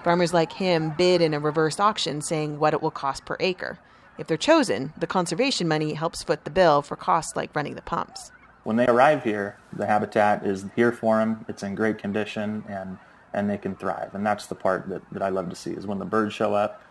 Farmers 0.07 0.33
like 0.33 0.53
him 0.53 0.93
bid 0.97 1.19
in 1.19 1.33
a 1.33 1.39
reverse 1.41 1.81
auction 1.81 2.21
saying 2.21 2.59
what 2.59 2.73
it 2.73 2.81
will 2.81 2.91
cost 2.91 3.25
per 3.25 3.35
acre. 3.41 3.77
If 4.17 4.25
they're 4.25 4.37
chosen, 4.37 4.93
the 4.97 5.05
conservation 5.05 5.67
money 5.67 5.95
helps 5.95 6.23
foot 6.23 6.45
the 6.45 6.49
bill 6.49 6.81
for 6.81 6.95
costs 6.95 7.35
like 7.35 7.53
running 7.53 7.75
the 7.75 7.81
pumps. 7.81 8.31
When 8.63 8.77
they 8.77 8.87
arrive 8.87 9.25
here, 9.25 9.57
the 9.73 9.85
habitat 9.85 10.45
is 10.45 10.63
here 10.77 10.93
for 10.93 11.17
them. 11.17 11.43
It's 11.49 11.61
in 11.61 11.75
great 11.75 11.97
condition 11.97 12.63
and, 12.69 12.97
and 13.33 13.49
they 13.49 13.57
can 13.57 13.75
thrive. 13.75 14.15
And 14.15 14.25
that's 14.25 14.45
the 14.45 14.55
part 14.55 14.87
that, 14.87 15.01
that 15.11 15.21
I 15.21 15.27
love 15.27 15.49
to 15.49 15.57
see 15.57 15.71
is 15.71 15.85
when 15.85 15.99
the 15.99 16.05
birds 16.05 16.33
show 16.33 16.53
up, 16.53 16.81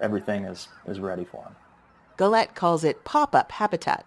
everything 0.00 0.44
is, 0.44 0.66
is 0.88 0.98
ready 0.98 1.24
for 1.24 1.44
them. 1.44 1.54
Golet 2.18 2.56
calls 2.56 2.82
it 2.82 3.04
pop-up 3.04 3.52
habitat. 3.52 4.04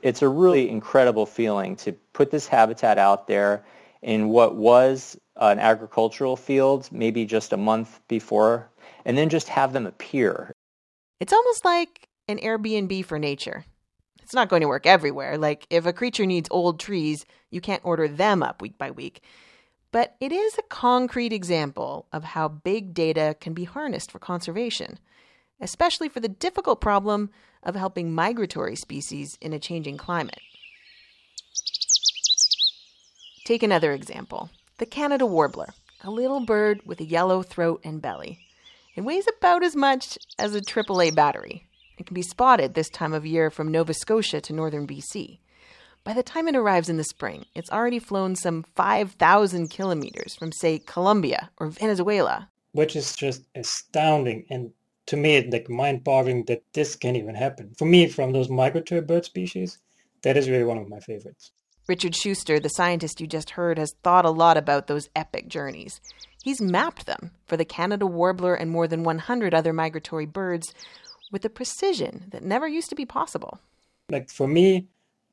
It's 0.00 0.22
a 0.22 0.28
really 0.30 0.70
incredible 0.70 1.26
feeling 1.26 1.76
to 1.76 1.92
put 2.14 2.30
this 2.30 2.48
habitat 2.48 2.96
out 2.96 3.26
there 3.26 3.66
in 4.00 4.30
what 4.30 4.56
was 4.56 5.18
Uh, 5.38 5.50
an 5.50 5.60
agricultural 5.60 6.36
field 6.36 6.88
maybe 6.90 7.24
just 7.24 7.52
a 7.52 7.56
month 7.56 8.00
before, 8.08 8.68
and 9.04 9.16
then 9.16 9.28
just 9.28 9.48
have 9.48 9.72
them 9.72 9.86
appear. 9.86 10.52
It's 11.20 11.32
almost 11.32 11.64
like 11.64 12.08
an 12.26 12.38
Airbnb 12.38 13.04
for 13.04 13.20
nature. 13.20 13.64
It's 14.20 14.34
not 14.34 14.48
going 14.48 14.62
to 14.62 14.68
work 14.68 14.84
everywhere. 14.84 15.38
Like, 15.38 15.66
if 15.70 15.86
a 15.86 15.92
creature 15.92 16.26
needs 16.26 16.48
old 16.50 16.80
trees, 16.80 17.24
you 17.50 17.60
can't 17.60 17.84
order 17.84 18.08
them 18.08 18.42
up 18.42 18.60
week 18.60 18.76
by 18.76 18.90
week. 18.90 19.22
But 19.90 20.16
it 20.20 20.32
is 20.32 20.58
a 20.58 20.62
concrete 20.62 21.32
example 21.32 22.08
of 22.12 22.24
how 22.24 22.48
big 22.48 22.92
data 22.92 23.36
can 23.40 23.54
be 23.54 23.64
harnessed 23.64 24.10
for 24.10 24.18
conservation, 24.18 24.98
especially 25.60 26.08
for 26.08 26.20
the 26.20 26.28
difficult 26.28 26.80
problem 26.80 27.30
of 27.62 27.74
helping 27.74 28.12
migratory 28.12 28.76
species 28.76 29.38
in 29.40 29.52
a 29.52 29.58
changing 29.58 29.96
climate. 29.96 30.40
Take 33.46 33.62
another 33.62 33.92
example 33.92 34.50
the 34.78 34.86
Canada 34.86 35.26
warbler, 35.26 35.74
a 36.02 36.10
little 36.10 36.40
bird 36.40 36.80
with 36.86 37.00
a 37.00 37.04
yellow 37.04 37.42
throat 37.42 37.80
and 37.84 38.00
belly. 38.00 38.38
It 38.94 39.02
weighs 39.02 39.26
about 39.38 39.62
as 39.62 39.76
much 39.76 40.16
as 40.38 40.54
a 40.54 40.60
AAA 40.60 41.14
battery. 41.14 41.68
It 41.98 42.06
can 42.06 42.14
be 42.14 42.22
spotted 42.22 42.74
this 42.74 42.88
time 42.88 43.12
of 43.12 43.26
year 43.26 43.50
from 43.50 43.72
Nova 43.72 43.92
Scotia 43.92 44.40
to 44.40 44.52
northern 44.52 44.86
BC. 44.86 45.38
By 46.04 46.12
the 46.14 46.22
time 46.22 46.46
it 46.48 46.56
arrives 46.56 46.88
in 46.88 46.96
the 46.96 47.04
spring, 47.04 47.44
it's 47.54 47.70
already 47.70 47.98
flown 47.98 48.36
some 48.36 48.64
5,000 48.76 49.68
kilometers 49.68 50.36
from, 50.36 50.52
say, 50.52 50.78
Colombia 50.78 51.50
or 51.58 51.66
Venezuela. 51.66 52.48
Which 52.72 52.94
is 52.94 53.16
just 53.16 53.42
astounding. 53.56 54.46
And 54.48 54.72
to 55.06 55.16
me, 55.16 55.36
it's 55.36 55.52
like 55.52 55.68
mind 55.68 56.04
boggling 56.04 56.44
that 56.44 56.62
this 56.72 56.94
can 56.94 57.16
even 57.16 57.34
happen. 57.34 57.74
For 57.76 57.84
me, 57.84 58.06
from 58.06 58.32
those 58.32 58.48
migratory 58.48 59.00
bird 59.00 59.24
species, 59.24 59.78
that 60.22 60.36
is 60.36 60.48
really 60.48 60.64
one 60.64 60.78
of 60.78 60.88
my 60.88 61.00
favorites. 61.00 61.50
Richard 61.88 62.14
Schuster, 62.14 62.60
the 62.60 62.68
scientist 62.68 63.18
you 63.18 63.26
just 63.26 63.50
heard, 63.50 63.78
has 63.78 63.94
thought 64.02 64.26
a 64.26 64.30
lot 64.30 64.58
about 64.58 64.88
those 64.88 65.08
epic 65.16 65.48
journeys. 65.48 66.02
He's 66.44 66.60
mapped 66.60 67.06
them 67.06 67.30
for 67.46 67.56
the 67.56 67.64
Canada 67.64 68.06
warbler 68.06 68.54
and 68.54 68.70
more 68.70 68.86
than 68.86 69.04
100 69.04 69.54
other 69.54 69.72
migratory 69.72 70.26
birds 70.26 70.74
with 71.32 71.46
a 71.46 71.50
precision 71.50 72.26
that 72.28 72.44
never 72.44 72.68
used 72.68 72.90
to 72.90 72.94
be 72.94 73.06
possible. 73.06 73.58
Like 74.10 74.28
for 74.28 74.46
me, 74.46 74.86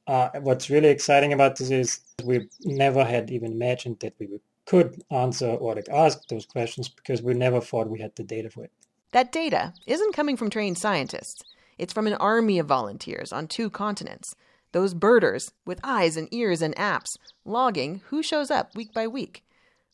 uh, 0.07 0.29
what's 0.39 0.69
really 0.69 0.87
exciting 0.87 1.33
about 1.33 1.57
this 1.57 1.71
is 1.71 1.99
we 2.23 2.47
never 2.63 3.03
had 3.03 3.29
even 3.31 3.51
imagined 3.51 3.99
that 3.99 4.13
we 4.17 4.29
could 4.65 5.03
answer 5.11 5.49
or 5.49 5.75
like 5.75 5.89
ask 5.89 6.25
those 6.29 6.45
questions 6.45 6.87
because 6.87 7.21
we 7.21 7.33
never 7.33 7.59
thought 7.59 7.89
we 7.89 7.99
had 7.99 8.15
the 8.15 8.23
data 8.23 8.49
for 8.49 8.63
it. 8.63 8.71
That 9.11 9.33
data 9.33 9.73
isn't 9.87 10.15
coming 10.15 10.37
from 10.37 10.49
trained 10.49 10.77
scientists. 10.77 11.43
It's 11.77 11.93
from 11.93 12.07
an 12.07 12.13
army 12.13 12.59
of 12.59 12.67
volunteers 12.67 13.33
on 13.33 13.47
two 13.47 13.69
continents. 13.69 14.35
Those 14.75 14.93
birders 14.93 15.53
with 15.65 15.79
eyes 15.85 16.17
and 16.17 16.27
ears 16.33 16.61
and 16.61 16.75
apps 16.75 17.17
logging 17.45 18.01
who 18.07 18.21
shows 18.21 18.51
up 18.51 18.75
week 18.75 18.93
by 18.93 19.07
week. 19.07 19.45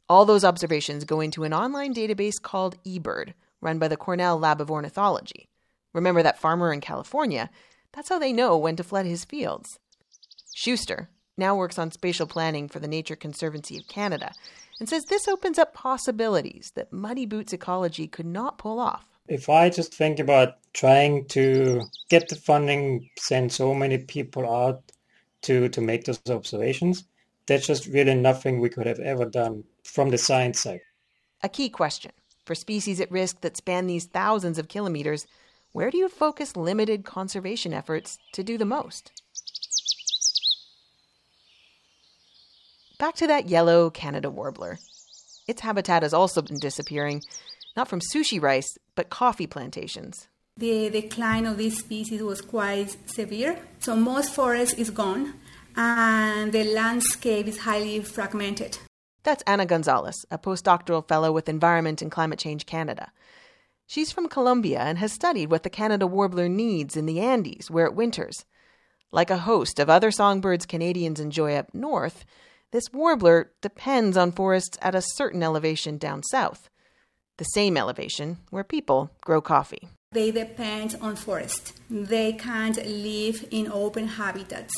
All 0.10 0.26
those 0.26 0.44
observations 0.44 1.04
go 1.04 1.22
into 1.22 1.44
an 1.44 1.54
online 1.54 1.94
database 1.94 2.42
called 2.42 2.84
eBird, 2.84 3.36
run 3.62 3.78
by 3.78 3.88
the 3.88 3.96
Cornell 3.96 4.40
Lab 4.40 4.60
of 4.60 4.72
Ornithology. 4.72 5.50
Remember 5.94 6.24
that 6.24 6.40
farmer 6.40 6.74
in 6.74 6.82
California? 6.82 7.52
That's 7.92 8.10
how 8.10 8.18
they 8.18 8.34
know 8.34 8.58
when 8.58 8.76
to 8.76 8.84
flood 8.84 9.06
his 9.06 9.24
fields. 9.24 9.78
Schuster 10.56 11.12
now 11.38 11.56
works 11.56 11.78
on 11.78 11.92
spatial 11.92 12.26
planning 12.26 12.68
for 12.68 12.80
the 12.80 12.88
Nature 12.88 13.16
Conservancy 13.16 13.78
of 13.78 13.88
Canada 13.88 14.32
and 14.80 14.90
says 14.90 15.04
this 15.06 15.28
opens 15.28 15.60
up 15.60 15.76
possibilities 15.76 16.72
that 16.74 16.92
Muddy 16.92 17.28
Boots 17.28 17.54
ecology 17.54 18.08
could 18.08 18.26
not 18.26 18.58
pull 18.58 18.80
off. 18.80 19.06
If 19.28 19.50
I 19.50 19.70
just 19.70 19.94
think 19.94 20.20
about 20.20 20.56
trying 20.74 21.26
to 21.30 21.82
get 22.10 22.30
the 22.30 22.36
funding, 22.36 23.10
send 23.18 23.52
so 23.52 23.74
many 23.74 23.98
people 23.98 24.52
out 24.52 24.92
to, 25.44 25.70
to 25.70 25.82
make 25.82 26.06
those 26.06 26.22
observations, 26.30 27.06
that's 27.46 27.68
just 27.68 27.88
really 27.88 28.16
nothing 28.16 28.60
we 28.60 28.70
could 28.70 28.88
have 28.88 29.00
ever 29.00 29.26
done 29.26 29.64
from 29.84 30.10
the 30.10 30.18
science 30.18 30.62
side. 30.62 30.82
A 31.44 31.50
key 31.50 31.70
question 31.70 32.12
for 32.46 32.56
species 32.56 33.00
at 33.00 33.12
risk 33.12 33.42
that 33.42 33.58
span 33.58 33.88
these 33.88 34.06
thousands 34.06 34.58
of 34.58 34.68
kilometers 34.68 35.28
where 35.74 35.90
do 35.90 35.98
you 35.98 36.10
focus 36.10 36.58
limited 36.58 37.06
conservation 37.06 37.74
efforts 37.74 38.18
to 38.34 38.44
do 38.44 38.58
the 38.58 38.66
most? 38.66 39.12
Back 43.00 43.16
to 43.16 43.28
that 43.28 43.48
yellow 43.48 43.90
Canada 43.90 44.30
warbler. 44.30 44.80
Its 45.48 45.62
habitat 45.62 46.04
has 46.04 46.14
also 46.14 46.42
been 46.42 46.60
disappearing, 46.60 47.24
not 47.76 47.88
from 47.88 48.00
sushi 48.00 48.42
rice, 48.42 48.78
but 48.96 49.10
coffee 49.10 49.48
plantations. 49.48 50.28
The 50.58 50.90
decline 50.90 51.46
of 51.46 51.58
this 51.58 51.78
species 51.78 52.22
was 52.22 52.42
quite 52.42 52.96
severe, 53.10 53.58
so 53.80 53.96
most 53.96 54.34
forest 54.34 54.78
is 54.78 54.90
gone 54.90 55.34
and 55.76 56.52
the 56.52 56.64
landscape 56.64 57.48
is 57.48 57.60
highly 57.60 58.02
fragmented. 58.02 58.78
That's 59.24 59.44
Anna 59.46 59.66
Gonzalez, 59.66 60.26
a 60.32 60.38
postdoctoral 60.38 61.08
fellow 61.08 61.32
with 61.32 61.48
Environment 61.48 62.02
and 62.02 62.12
Climate 62.12 62.40
Change 62.40 62.66
Canada. 62.66 63.12
She's 63.86 64.12
from 64.12 64.30
Colombia 64.30 64.80
and 64.80 64.98
has 64.98 65.12
studied 65.12 65.52
what 65.52 65.64
the 65.64 65.70
Canada 65.70 66.08
warbler 66.08 66.50
needs 66.50 66.98
in 66.98 67.06
the 67.06 67.20
Andes, 67.20 67.70
where 67.70 67.86
it 67.86 67.94
winters. 67.94 68.46
Like 69.12 69.30
a 69.30 69.40
host 69.40 69.80
of 69.80 69.90
other 69.90 70.12
songbirds 70.12 70.66
Canadians 70.66 71.20
enjoy 71.20 71.56
up 71.56 71.74
north, 71.74 72.26
this 72.72 72.92
warbler 72.94 73.52
depends 73.62 74.16
on 74.16 74.32
forests 74.32 74.78
at 74.82 74.96
a 74.96 75.02
certain 75.02 75.44
elevation 75.44 75.98
down 75.98 76.24
south, 76.24 76.70
the 77.38 77.46
same 77.46 77.78
elevation 77.78 78.38
where 78.50 78.64
people 78.64 79.12
grow 79.22 79.42
coffee. 79.42 79.90
They 80.12 80.32
depend 80.32 80.98
on 81.02 81.16
forest. 81.16 81.74
They 81.90 82.34
can't 82.34 82.78
live 82.86 83.48
in 83.52 83.72
open 83.72 84.08
habitats. 84.08 84.74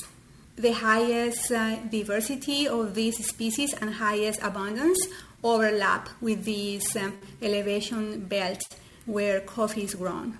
The 0.55 0.73
highest 0.73 1.51
uh, 1.51 1.77
diversity 1.89 2.67
of 2.67 2.93
these 2.93 3.25
species 3.27 3.73
and 3.73 3.95
highest 3.95 4.39
abundance 4.43 4.99
overlap 5.43 6.09
with 6.21 6.45
this 6.45 6.95
um, 6.95 7.17
elevation 7.41 8.25
belt 8.25 8.61
where 9.05 9.39
coffee 9.41 9.83
is 9.83 9.95
grown. 9.95 10.37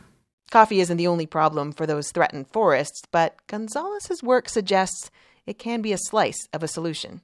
Coffee 0.51 0.81
isn't 0.81 0.97
the 0.97 1.07
only 1.07 1.25
problem 1.25 1.71
for 1.71 1.87
those 1.87 2.11
threatened 2.11 2.47
forests, 2.47 3.01
but 3.11 3.35
Gonzalez's 3.47 4.21
work 4.21 4.47
suggests 4.47 5.09
it 5.47 5.57
can 5.57 5.81
be 5.81 5.91
a 5.91 5.97
slice 5.97 6.47
of 6.53 6.61
a 6.61 6.67
solution. 6.67 7.21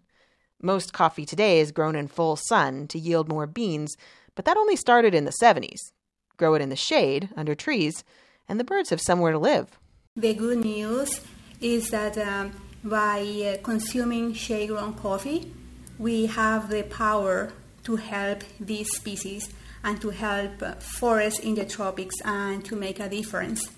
Most 0.61 0.91
coffee 0.91 1.25
today 1.25 1.59
is 1.59 1.71
grown 1.71 1.95
in 1.95 2.07
full 2.07 2.35
sun 2.35 2.87
to 2.87 2.99
yield 2.99 3.29
more 3.29 3.45
beans, 3.45 3.95
but 4.39 4.45
that 4.45 4.55
only 4.55 4.77
started 4.77 5.13
in 5.13 5.25
the 5.25 5.33
70s. 5.43 5.91
Grow 6.37 6.53
it 6.53 6.61
in 6.61 6.69
the 6.69 6.75
shade, 6.77 7.27
under 7.35 7.53
trees, 7.53 8.05
and 8.47 8.57
the 8.57 8.63
birds 8.63 8.89
have 8.89 9.01
somewhere 9.01 9.33
to 9.33 9.37
live. 9.37 9.77
The 10.15 10.33
good 10.33 10.59
news 10.59 11.19
is 11.59 11.89
that 11.89 12.17
um, 12.17 12.53
by 12.81 13.19
uh, 13.19 13.61
consuming 13.61 14.33
shade 14.33 14.69
grown 14.69 14.93
coffee, 14.93 15.51
we 15.97 16.27
have 16.27 16.69
the 16.69 16.83
power 16.83 17.51
to 17.83 17.97
help 17.97 18.45
these 18.61 18.89
species 18.95 19.49
and 19.83 19.99
to 19.99 20.11
help 20.11 20.63
uh, 20.63 20.75
forests 20.75 21.41
in 21.41 21.55
the 21.55 21.65
tropics 21.65 22.15
and 22.23 22.63
to 22.63 22.77
make 22.77 23.01
a 23.01 23.09
difference. 23.09 23.69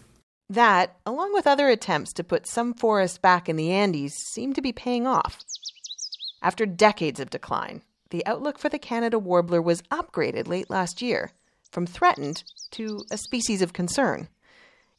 That, 0.48 0.98
along 1.08 1.34
with 1.34 1.48
other 1.48 1.70
attempts 1.70 2.14
to 2.14 2.24
put 2.24 2.46
some 2.46 2.76
forests 2.76 3.18
back 3.18 3.50
in 3.50 3.56
the 3.56 3.72
Andes, 3.72 4.14
seem 4.32 4.54
to 4.54 4.62
be 4.62 4.74
paying 4.74 5.08
off. 5.08 5.40
After 6.44 6.68
decades 6.68 7.20
of 7.20 7.32
decline, 7.32 7.82
the 8.12 8.26
outlook 8.26 8.60
for 8.60 8.70
the 8.70 8.80
Canada 8.80 9.18
warbler 9.18 9.62
was 9.62 9.82
upgraded 9.84 10.48
late 10.48 10.70
last 10.70 11.02
year 11.02 11.32
from 11.72 11.88
threatened 11.88 12.44
to 12.72 13.04
a 13.10 13.18
species 13.18 13.62
of 13.62 13.74
concern. 13.74 14.28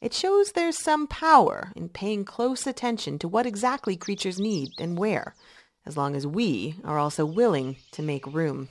It 0.01 0.13
shows 0.13 0.51
there's 0.51 0.83
some 0.83 1.07
power 1.07 1.71
in 1.75 1.87
paying 1.87 2.25
close 2.25 2.67
attention 2.67 3.19
to 3.19 3.27
what 3.27 3.45
exactly 3.45 3.95
creatures 3.95 4.37
need 4.37 4.71
and 4.77 4.97
where, 4.97 5.33
as 5.85 5.95
long 5.95 6.15
as 6.15 6.27
we 6.27 6.75
are 6.83 6.99
also 6.99 7.25
willing 7.25 7.77
to 7.91 8.01
make 8.01 8.27
room. 8.27 8.67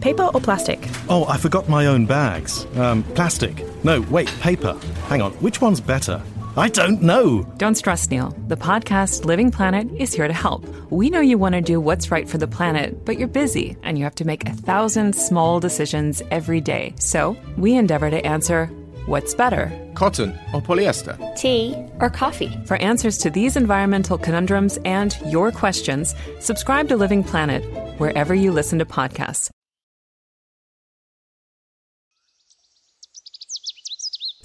Paper 0.00 0.30
or 0.32 0.40
plastic? 0.40 0.78
Oh, 1.08 1.26
I 1.26 1.36
forgot 1.36 1.68
my 1.68 1.86
own 1.86 2.06
bags. 2.06 2.66
Um, 2.76 3.02
plastic. 3.02 3.64
No, 3.84 4.00
wait, 4.02 4.28
paper. 4.40 4.78
Hang 5.08 5.20
on, 5.20 5.32
which 5.34 5.60
one's 5.60 5.80
better? 5.80 6.22
I 6.56 6.68
don't 6.68 7.00
know. 7.00 7.44
Don't 7.58 7.76
stress, 7.76 8.10
Neil. 8.10 8.36
The 8.48 8.56
podcast 8.56 9.24
Living 9.24 9.50
Planet 9.52 9.88
is 9.96 10.12
here 10.12 10.26
to 10.26 10.34
help. 10.34 10.66
We 10.90 11.08
know 11.08 11.20
you 11.20 11.38
want 11.38 11.54
to 11.54 11.60
do 11.60 11.80
what's 11.80 12.10
right 12.10 12.28
for 12.28 12.38
the 12.38 12.48
planet, 12.48 13.04
but 13.04 13.18
you're 13.18 13.28
busy 13.28 13.76
and 13.82 13.96
you 13.96 14.04
have 14.04 14.16
to 14.16 14.24
make 14.24 14.48
a 14.48 14.52
thousand 14.52 15.14
small 15.14 15.60
decisions 15.60 16.22
every 16.30 16.60
day. 16.60 16.94
So 16.98 17.36
we 17.56 17.76
endeavor 17.76 18.10
to 18.10 18.26
answer 18.26 18.66
what's 19.06 19.32
better? 19.32 19.70
Cotton 19.94 20.38
or 20.52 20.60
polyester? 20.60 21.16
Tea 21.36 21.76
or 22.00 22.10
coffee? 22.10 22.58
For 22.66 22.76
answers 22.78 23.16
to 23.18 23.30
these 23.30 23.56
environmental 23.56 24.18
conundrums 24.18 24.78
and 24.84 25.16
your 25.26 25.52
questions, 25.52 26.14
subscribe 26.40 26.88
to 26.88 26.96
Living 26.96 27.22
Planet 27.22 27.64
wherever 27.98 28.34
you 28.34 28.50
listen 28.50 28.80
to 28.80 28.84
podcasts. 28.84 29.50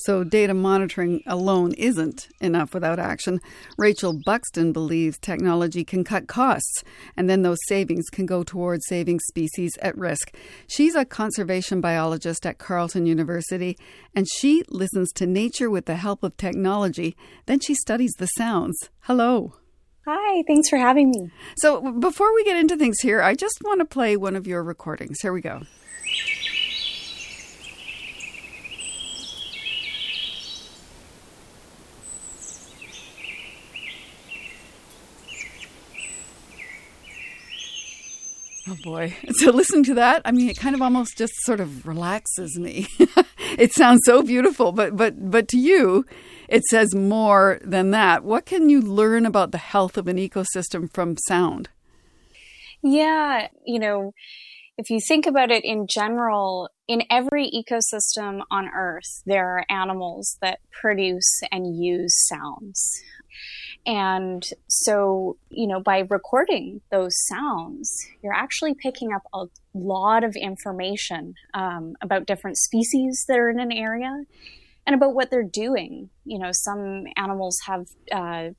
So, 0.06 0.24
data 0.24 0.54
monitoring 0.54 1.24
alone 1.26 1.74
isn't 1.80 2.28
enough 2.40 2.76
without 2.76 3.00
action. 3.00 3.42
Rachel 3.76 4.14
Buxton 4.24 4.72
believes 4.72 5.18
technology 5.18 5.84
can 5.84 6.04
cut 6.04 6.28
costs, 6.28 6.84
and 7.18 7.28
then 7.28 7.42
those 7.42 7.58
savings 7.68 8.06
can 8.12 8.28
go 8.28 8.44
towards 8.44 8.86
saving 8.86 9.20
species 9.22 9.72
at 9.82 9.98
risk. 9.98 10.36
She's 10.68 10.94
a 10.94 11.06
conservation 11.06 11.82
biologist 11.82 12.46
at 12.46 12.60
Carleton 12.60 13.08
University, 13.08 13.80
and 14.14 14.28
she 14.30 14.62
listens 14.70 15.12
to 15.14 15.26
nature 15.26 15.72
with 15.72 15.88
the 15.88 15.96
help 15.96 16.22
of 16.22 16.38
technology. 16.38 17.18
Then 17.48 17.60
she 17.60 17.74
studies 17.74 18.14
the 18.20 18.28
sounds. 18.28 18.78
Hello. 19.02 19.56
Hi, 20.06 20.44
thanks 20.46 20.70
for 20.70 20.78
having 20.78 21.10
me. 21.10 21.32
So, 21.58 21.82
before 21.94 22.32
we 22.36 22.44
get 22.44 22.58
into 22.58 22.78
things 22.78 23.00
here, 23.02 23.24
I 23.24 23.34
just 23.34 23.58
want 23.64 23.80
to 23.80 23.86
play 23.86 24.16
one 24.18 24.36
of 24.36 24.46
your 24.46 24.62
recordings. 24.62 25.20
Here 25.22 25.34
we 25.34 25.42
go. 25.42 25.64
Oh 38.68 38.78
boy. 38.84 39.16
So 39.36 39.52
listen 39.52 39.84
to 39.84 39.94
that. 39.96 40.22
I 40.26 40.32
mean, 40.32 40.50
it 40.50 40.58
kind 40.58 40.76
of 40.76 40.82
almost 40.82 41.18
just 41.18 41.34
sort 41.44 41.60
of 41.60 41.86
relaxes 41.86 42.58
me. 42.58 42.88
it 43.58 43.74
sounds 43.74 44.02
so 44.06 44.22
beautiful, 44.22 44.72
but 44.72 44.96
but 44.96 45.30
but 45.30 45.48
to 45.50 45.58
you, 45.58 46.06
it 46.48 46.64
says 46.66 46.96
more 46.96 47.60
than 47.64 47.92
that. 47.92 48.24
What 48.24 48.46
can 48.46 48.70
you 48.70 48.82
learn 48.82 49.26
about 49.26 49.52
the 49.52 49.58
health 49.58 49.98
of 49.98 50.08
an 50.08 50.18
ecosystem 50.18 50.92
from 50.94 51.18
sound? 51.28 51.70
Yeah, 52.82 53.48
you 53.66 53.80
know, 53.80 54.14
if 54.78 54.90
you 54.90 55.00
think 55.08 55.26
about 55.26 55.52
it 55.52 55.64
in 55.66 55.88
general, 55.90 56.70
in 56.88 57.04
every 57.10 57.50
ecosystem 57.50 58.42
on 58.52 58.70
Earth, 58.76 59.24
there 59.26 59.58
are 59.58 59.66
animals 59.70 60.38
that 60.42 60.60
produce 60.82 61.42
and 61.52 61.82
use 61.82 62.14
sounds. 62.28 63.02
And 63.86 64.44
so, 64.68 65.38
you 65.50 65.68
know, 65.68 65.80
by 65.80 66.00
recording 66.10 66.82
those 66.92 67.16
sounds, 67.28 68.08
you're 68.24 68.34
actually 68.34 68.74
picking 68.74 69.14
up 69.14 69.22
a 69.34 69.46
lot 69.76 70.24
of 70.24 70.36
information 70.36 71.36
um, 71.54 71.96
about 72.02 72.26
different 72.26 72.58
species 72.58 73.26
that 73.28 73.38
are 73.38 73.50
in 73.50 73.60
an 73.60 73.72
area 73.72 74.24
and 74.88 74.96
about 74.96 75.14
what 75.14 75.30
they're 75.30 75.44
doing. 75.44 76.10
You 76.24 76.40
know, 76.40 76.52
some 76.52 77.06
animals 77.16 77.60
have 77.68 77.88
uh, 78.12 78.50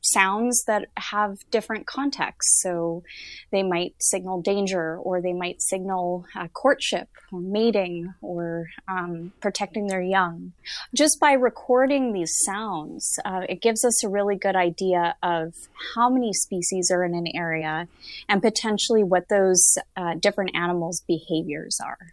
sounds 0.00 0.64
that 0.66 0.88
have 0.96 1.38
different 1.50 1.86
contexts. 1.86 2.60
So 2.62 3.02
they 3.50 3.62
might 3.62 3.94
signal 3.98 4.42
danger, 4.42 4.98
or 4.98 5.20
they 5.20 5.32
might 5.32 5.62
signal 5.62 6.26
uh, 6.34 6.48
courtship, 6.48 7.08
or 7.32 7.40
mating, 7.40 8.12
or 8.20 8.66
um, 8.88 9.32
protecting 9.40 9.86
their 9.86 10.02
young. 10.02 10.52
Just 10.94 11.18
by 11.20 11.32
recording 11.32 12.12
these 12.12 12.32
sounds, 12.44 13.18
uh, 13.24 13.42
it 13.48 13.62
gives 13.62 13.84
us 13.84 14.04
a 14.04 14.08
really 14.08 14.36
good 14.36 14.56
idea 14.56 15.16
of 15.22 15.54
how 15.94 16.10
many 16.10 16.32
species 16.32 16.90
are 16.92 17.04
in 17.04 17.14
an 17.14 17.26
area 17.34 17.88
and 18.28 18.42
potentially 18.42 19.02
what 19.02 19.28
those 19.28 19.76
uh, 19.96 20.14
different 20.20 20.50
animals' 20.54 21.02
behaviors 21.06 21.78
are. 21.84 22.12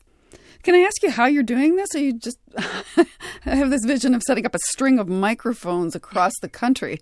Can 0.63 0.75
I 0.75 0.79
ask 0.79 1.01
you 1.03 1.11
how 1.11 1.27
you're 1.27 1.43
doing 1.43 1.75
this? 1.75 1.95
Or 1.95 1.99
you 1.99 2.13
just 2.13 2.39
I 2.57 3.55
have 3.55 3.69
this 3.69 3.85
vision 3.85 4.13
of 4.13 4.23
setting 4.23 4.45
up 4.45 4.55
a 4.55 4.59
string 4.65 4.99
of 4.99 5.07
microphones 5.07 5.95
across 5.95 6.33
the 6.41 6.49
country. 6.49 6.99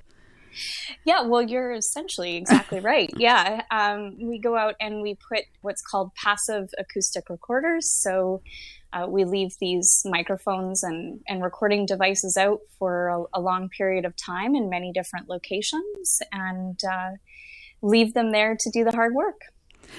Yeah, 1.05 1.21
well, 1.23 1.41
you're 1.41 1.73
essentially 1.73 2.35
exactly 2.35 2.79
right. 2.81 3.09
Yeah, 3.17 3.61
um, 3.71 4.15
we 4.21 4.39
go 4.39 4.57
out 4.57 4.75
and 4.79 5.01
we 5.01 5.17
put 5.29 5.45
what's 5.61 5.81
called 5.81 6.11
passive 6.15 6.69
acoustic 6.77 7.29
recorders. 7.29 7.89
So 8.01 8.41
uh, 8.93 9.07
we 9.07 9.25
leave 9.25 9.51
these 9.59 10.01
microphones 10.05 10.83
and, 10.83 11.19
and 11.27 11.43
recording 11.43 11.85
devices 11.85 12.37
out 12.37 12.59
for 12.79 13.07
a, 13.07 13.39
a 13.39 13.41
long 13.41 13.69
period 13.69 14.05
of 14.05 14.13
time 14.15 14.55
in 14.55 14.69
many 14.69 14.91
different 14.93 15.29
locations 15.29 16.19
and 16.31 16.79
uh, 16.89 17.11
leave 17.81 18.13
them 18.13 18.31
there 18.31 18.55
to 18.57 18.71
do 18.71 18.83
the 18.83 18.91
hard 18.91 19.13
work. 19.13 19.41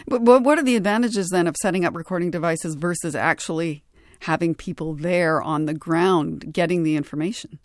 But 0.09 0.23
what 0.23 0.59
are 0.59 0.64
the 0.64 0.77
advantages 0.77 1.31
then 1.31 1.47
of 1.47 1.57
setting 1.57 1.85
up 1.85 1.95
recording 1.95 2.31
devices 2.31 2.75
versus 2.75 3.14
actually 3.14 3.85
having 4.21 4.55
people 4.55 4.95
there 4.95 5.42
on 5.42 5.66
the 5.66 5.75
ground 5.75 6.53
getting 6.53 6.83
the 6.83 6.97
information? 6.97 7.59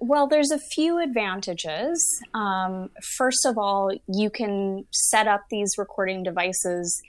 Well, 0.00 0.28
there's 0.28 0.52
a 0.52 0.58
few 0.58 0.98
advantages. 0.98 2.22
Um, 2.32 2.90
first 3.16 3.44
of 3.44 3.58
all, 3.58 3.90
you 4.06 4.30
can 4.30 4.86
set 4.92 5.26
up 5.26 5.42
these 5.50 5.72
recording 5.76 6.22
devices 6.22 7.02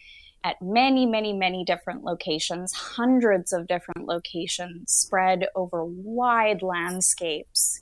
at 0.43 0.55
many, 0.61 1.05
many, 1.05 1.33
many 1.33 1.63
different 1.63 2.03
locations, 2.03 2.71
hundreds 2.73 3.53
of 3.53 3.67
different 3.67 4.07
locations 4.07 4.85
spread 4.87 5.45
over 5.55 5.85
wide 5.85 6.63
landscapes 6.63 7.79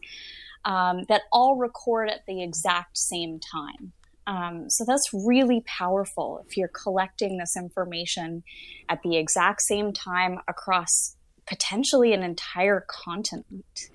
um, 0.66 1.04
that 1.08 1.22
all 1.32 1.56
record 1.56 2.10
at 2.10 2.26
the 2.28 2.44
exact 2.44 2.98
same 2.98 3.40
time. 3.40 3.94
Um, 4.26 4.70
so 4.70 4.84
that's 4.86 5.10
really 5.14 5.64
powerful 5.66 6.44
if 6.46 6.58
you're 6.58 6.68
collecting 6.84 7.38
this 7.38 7.56
information 7.56 8.44
at 8.90 9.00
the 9.04 9.16
exact 9.16 9.62
same 9.62 9.94
time 9.94 10.40
across 10.50 11.16
potentially 11.48 12.12
an 12.12 12.24
entire 12.24 12.86
continent. 12.90 13.90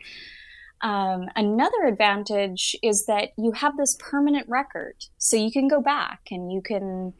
Um, 0.82 1.28
another 1.36 1.84
advantage 1.86 2.76
is 2.82 3.06
that 3.06 3.30
you 3.38 3.52
have 3.52 3.76
this 3.76 3.96
permanent 4.00 4.48
record. 4.48 4.96
So 5.18 5.36
you 5.36 5.52
can 5.52 5.68
go 5.68 5.80
back 5.80 6.20
and 6.30 6.50
you 6.52 6.60
can, 6.60 7.14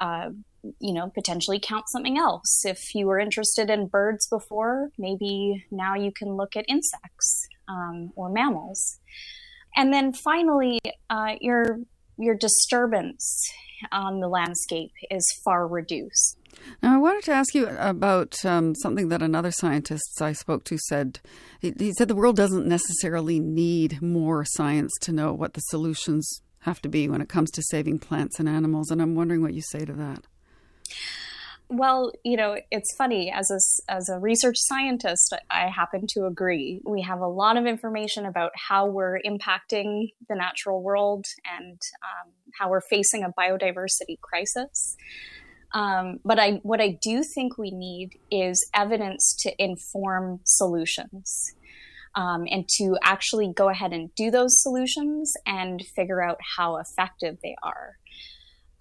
uh, 0.00 0.30
you 0.80 0.94
know, 0.94 1.10
potentially 1.14 1.60
count 1.62 1.88
something 1.88 2.16
else. 2.16 2.64
If 2.64 2.94
you 2.94 3.06
were 3.06 3.18
interested 3.18 3.68
in 3.68 3.88
birds 3.88 4.26
before, 4.28 4.90
maybe 4.98 5.64
now 5.70 5.94
you 5.94 6.10
can 6.10 6.36
look 6.36 6.56
at 6.56 6.64
insects 6.68 7.46
um, 7.68 8.12
or 8.16 8.30
mammals. 8.30 8.98
And 9.76 9.92
then 9.92 10.12
finally, 10.12 10.78
uh, 11.10 11.34
your 11.40 11.78
your 12.22 12.34
disturbance 12.34 13.50
on 13.90 14.20
the 14.20 14.28
landscape 14.28 14.92
is 15.10 15.26
far 15.44 15.66
reduced. 15.66 16.38
Now, 16.82 16.94
I 16.94 16.98
wanted 16.98 17.24
to 17.24 17.32
ask 17.32 17.54
you 17.54 17.66
about 17.68 18.44
um, 18.44 18.74
something 18.76 19.08
that 19.08 19.22
another 19.22 19.50
scientist 19.50 20.20
I 20.20 20.32
spoke 20.32 20.64
to 20.64 20.78
said. 20.78 21.20
He, 21.60 21.74
he 21.76 21.92
said 21.92 22.08
the 22.08 22.14
world 22.14 22.36
doesn't 22.36 22.66
necessarily 22.66 23.40
need 23.40 24.00
more 24.00 24.44
science 24.44 24.92
to 25.00 25.12
know 25.12 25.32
what 25.32 25.54
the 25.54 25.60
solutions 25.60 26.42
have 26.60 26.80
to 26.82 26.88
be 26.88 27.08
when 27.08 27.20
it 27.20 27.28
comes 27.28 27.50
to 27.52 27.62
saving 27.70 27.98
plants 27.98 28.38
and 28.38 28.48
animals. 28.48 28.90
And 28.90 29.02
I'm 29.02 29.14
wondering 29.14 29.42
what 29.42 29.54
you 29.54 29.62
say 29.62 29.84
to 29.84 29.92
that. 29.94 30.24
Well, 31.68 32.12
you 32.22 32.36
know, 32.36 32.58
it's 32.70 32.94
funny 32.96 33.32
as 33.34 33.50
a 33.50 33.90
as 33.90 34.08
a 34.10 34.18
research 34.18 34.56
scientist, 34.58 35.34
I 35.50 35.68
happen 35.68 36.06
to 36.10 36.26
agree. 36.26 36.82
We 36.84 37.02
have 37.02 37.20
a 37.20 37.26
lot 37.26 37.56
of 37.56 37.64
information 37.64 38.26
about 38.26 38.52
how 38.68 38.86
we're 38.86 39.18
impacting 39.24 40.08
the 40.28 40.34
natural 40.34 40.82
world 40.82 41.24
and 41.58 41.80
um, 42.02 42.32
how 42.58 42.68
we're 42.68 42.82
facing 42.82 43.24
a 43.24 43.30
biodiversity 43.30 44.20
crisis. 44.20 44.96
Um, 45.74 46.18
but 46.24 46.38
I, 46.38 46.60
what 46.62 46.80
I 46.80 46.98
do 47.00 47.22
think 47.22 47.56
we 47.56 47.70
need 47.70 48.18
is 48.30 48.68
evidence 48.74 49.34
to 49.40 49.52
inform 49.58 50.40
solutions. 50.44 51.54
Um, 52.14 52.44
and 52.50 52.68
to 52.76 52.98
actually 53.02 53.54
go 53.56 53.70
ahead 53.70 53.94
and 53.94 54.14
do 54.14 54.30
those 54.30 54.60
solutions 54.60 55.32
and 55.46 55.82
figure 55.96 56.22
out 56.22 56.36
how 56.58 56.76
effective 56.76 57.38
they 57.42 57.56
are. 57.62 57.96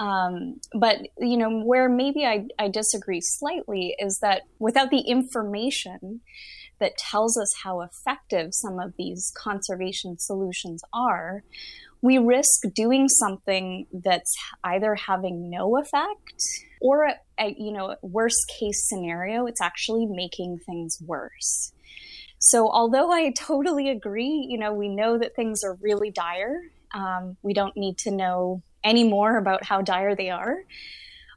Um, 0.01 0.59
but 0.73 0.97
you 1.19 1.37
know 1.37 1.61
where 1.61 1.87
maybe 1.87 2.25
I, 2.25 2.47
I 2.57 2.69
disagree 2.69 3.21
slightly 3.21 3.95
is 3.99 4.17
that 4.23 4.41
without 4.57 4.89
the 4.89 5.01
information 5.01 6.21
that 6.79 6.97
tells 6.97 7.37
us 7.37 7.53
how 7.63 7.81
effective 7.81 8.47
some 8.51 8.79
of 8.79 8.93
these 8.97 9.31
conservation 9.37 10.17
solutions 10.17 10.81
are, 10.91 11.43
we 12.01 12.17
risk 12.17 12.63
doing 12.73 13.09
something 13.09 13.85
that's 13.93 14.33
either 14.63 14.95
having 14.95 15.51
no 15.51 15.77
effect 15.77 16.41
or 16.81 17.03
a, 17.03 17.13
a, 17.39 17.55
you 17.59 17.71
know 17.71 17.95
worst 18.01 18.51
case 18.59 18.89
scenario 18.89 19.45
it's 19.45 19.61
actually 19.61 20.07
making 20.07 20.57
things 20.65 20.97
worse. 21.05 21.73
So 22.39 22.67
although 22.71 23.11
i 23.11 23.31
totally 23.37 23.89
agree 23.89 24.47
you 24.49 24.57
know 24.57 24.73
we 24.73 24.89
know 24.89 25.19
that 25.19 25.35
things 25.35 25.63
are 25.63 25.77
really 25.79 26.09
dire 26.09 26.59
um, 26.93 27.37
we 27.43 27.53
don't 27.53 27.77
need 27.77 27.99
to 27.99 28.09
know 28.09 28.63
any 28.83 29.03
more 29.03 29.37
about 29.37 29.65
how 29.65 29.81
dire 29.81 30.15
they 30.15 30.29
are. 30.29 30.57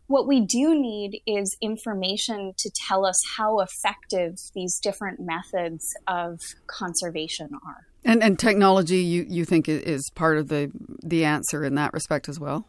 What 0.06 0.26
we 0.26 0.40
do 0.40 0.78
need 0.78 1.22
is 1.26 1.56
information 1.62 2.52
to 2.58 2.70
tell 2.88 3.06
us 3.06 3.18
how 3.38 3.60
effective 3.60 4.34
these 4.54 4.78
different 4.78 5.18
methods 5.18 5.94
of 6.06 6.40
conservation 6.66 7.50
are. 7.66 7.86
And, 8.04 8.22
and 8.22 8.38
technology, 8.38 8.98
you, 8.98 9.24
you 9.26 9.46
think 9.46 9.66
is 9.68 10.10
part 10.14 10.36
of 10.36 10.48
the 10.48 10.70
the 11.02 11.24
answer 11.24 11.64
in 11.64 11.74
that 11.76 11.94
respect 11.94 12.28
as 12.28 12.38
well. 12.38 12.66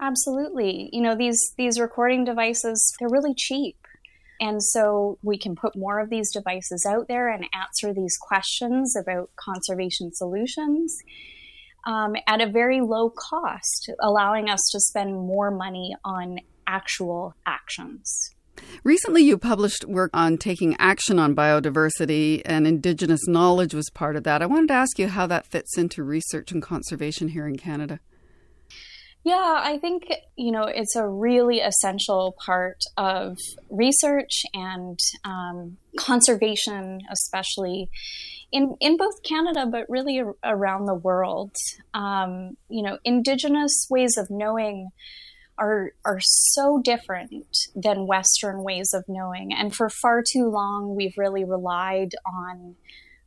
Absolutely. 0.00 0.88
You 0.92 1.02
know 1.02 1.16
these 1.16 1.52
these 1.56 1.80
recording 1.80 2.24
devices 2.24 2.94
they're 3.00 3.08
really 3.10 3.34
cheap. 3.34 3.76
And 4.38 4.62
so 4.62 5.18
we 5.22 5.38
can 5.38 5.56
put 5.56 5.74
more 5.74 5.98
of 5.98 6.10
these 6.10 6.30
devices 6.30 6.86
out 6.86 7.08
there 7.08 7.28
and 7.28 7.46
answer 7.54 7.94
these 7.94 8.18
questions 8.20 8.94
about 8.94 9.30
conservation 9.36 10.12
solutions 10.12 10.98
um, 11.86 12.14
at 12.26 12.40
a 12.40 12.50
very 12.50 12.80
low 12.80 13.10
cost, 13.10 13.90
allowing 14.02 14.50
us 14.50 14.60
to 14.72 14.80
spend 14.80 15.14
more 15.14 15.50
money 15.50 15.94
on 16.04 16.40
actual 16.66 17.34
actions. 17.46 18.30
Recently, 18.84 19.22
you 19.22 19.38
published 19.38 19.84
work 19.84 20.10
on 20.14 20.38
taking 20.38 20.76
action 20.78 21.18
on 21.18 21.34
biodiversity, 21.34 22.42
and 22.44 22.66
Indigenous 22.66 23.26
knowledge 23.26 23.74
was 23.74 23.90
part 23.90 24.16
of 24.16 24.24
that. 24.24 24.42
I 24.42 24.46
wanted 24.46 24.68
to 24.68 24.74
ask 24.74 24.98
you 24.98 25.08
how 25.08 25.26
that 25.26 25.46
fits 25.46 25.76
into 25.76 26.02
research 26.02 26.52
and 26.52 26.62
conservation 26.62 27.28
here 27.28 27.46
in 27.46 27.56
Canada. 27.56 28.00
Yeah, 29.26 29.60
I 29.60 29.78
think, 29.78 30.04
you 30.36 30.52
know, 30.52 30.66
it's 30.72 30.94
a 30.94 31.04
really 31.04 31.58
essential 31.58 32.36
part 32.46 32.78
of 32.96 33.36
research 33.68 34.42
and 34.54 34.96
um, 35.24 35.78
conservation, 35.98 37.00
especially 37.10 37.90
in, 38.52 38.76
in 38.78 38.96
both 38.96 39.24
Canada, 39.24 39.66
but 39.66 39.90
really 39.90 40.22
around 40.44 40.86
the 40.86 40.94
world. 40.94 41.56
Um, 41.92 42.56
you 42.68 42.84
know, 42.84 42.98
Indigenous 43.04 43.88
ways 43.90 44.16
of 44.16 44.28
knowing 44.30 44.90
are 45.58 45.90
are 46.04 46.20
so 46.20 46.80
different 46.84 47.32
than 47.74 48.06
Western 48.06 48.62
ways 48.62 48.90
of 48.94 49.06
knowing, 49.08 49.52
and 49.52 49.74
for 49.74 49.88
far 49.88 50.22
too 50.22 50.48
long 50.48 50.94
we've 50.94 51.18
really 51.18 51.42
relied 51.42 52.10
on 52.24 52.76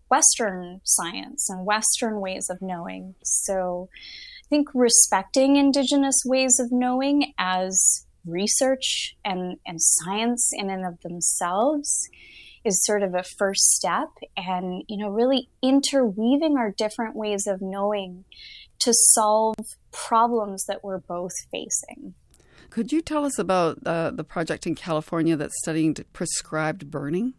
Western 0.09 0.79
science 0.85 1.49
and 1.49 1.65
Western 1.65 2.21
ways 2.21 2.49
of 2.49 2.61
knowing. 2.61 3.15
So 3.21 3.89
think 4.49 4.69
respecting 4.73 5.55
Indigenous 5.55 6.21
ways 6.25 6.59
of 6.59 6.71
knowing 6.71 7.33
as 7.37 8.05
research 8.25 9.15
and, 9.23 9.57
and 9.65 9.79
science 9.81 10.49
in 10.53 10.69
and 10.69 10.85
of 10.85 10.99
themselves 11.01 12.09
is 12.65 12.83
sort 12.85 13.03
of 13.03 13.13
a 13.15 13.23
first 13.23 13.71
step 13.71 14.09
and 14.35 14.83
you 14.87 14.97
know 14.97 15.09
really 15.09 15.49
interweaving 15.63 16.57
our 16.57 16.71
different 16.71 17.15
ways 17.15 17.47
of 17.47 17.61
knowing 17.61 18.25
to 18.79 18.91
solve 18.93 19.55
problems 19.91 20.65
that 20.65 20.83
we're 20.83 20.99
both 20.99 21.31
facing. 21.51 22.13
Could 22.69 22.91
you 22.91 23.01
tell 23.01 23.25
us 23.25 23.39
about 23.39 23.79
uh, 23.85 24.11
the 24.11 24.23
project 24.23 24.67
in 24.67 24.75
california 24.75 25.35
that's 25.35 25.57
studying 25.61 25.95
prescribed 26.13 26.91
burning 26.91 27.33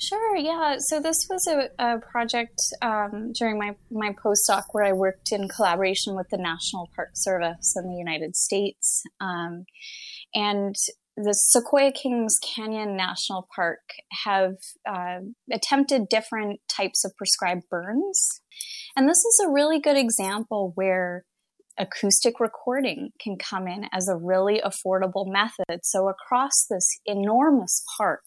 Sure, 0.00 0.36
yeah. 0.36 0.76
So 0.78 1.00
this 1.00 1.26
was 1.28 1.46
a, 1.48 1.68
a 1.78 1.98
project 1.98 2.60
um, 2.82 3.32
during 3.32 3.58
my, 3.58 3.74
my 3.90 4.10
postdoc 4.12 4.64
where 4.72 4.84
I 4.84 4.92
worked 4.92 5.32
in 5.32 5.48
collaboration 5.48 6.14
with 6.14 6.28
the 6.30 6.38
National 6.38 6.88
Park 6.94 7.10
Service 7.14 7.74
in 7.76 7.88
the 7.88 7.96
United 7.96 8.36
States. 8.36 9.02
Um, 9.20 9.64
and 10.34 10.74
the 11.16 11.32
Sequoia 11.32 11.90
Kings 11.90 12.38
Canyon 12.54 12.96
National 12.96 13.48
Park 13.56 13.80
have 14.24 14.54
uh, 14.88 15.18
attempted 15.52 16.08
different 16.08 16.60
types 16.68 17.04
of 17.04 17.10
prescribed 17.16 17.64
burns. 17.68 18.40
And 18.96 19.08
this 19.08 19.18
is 19.18 19.40
a 19.44 19.50
really 19.50 19.80
good 19.80 19.96
example 19.96 20.72
where 20.76 21.24
acoustic 21.78 22.40
recording 22.40 23.10
can 23.20 23.36
come 23.36 23.66
in 23.66 23.86
as 23.92 24.08
a 24.08 24.16
really 24.16 24.60
affordable 24.64 25.26
method. 25.26 25.80
So, 25.82 26.08
across 26.08 26.66
this 26.68 26.86
enormous 27.06 27.84
park, 27.96 28.22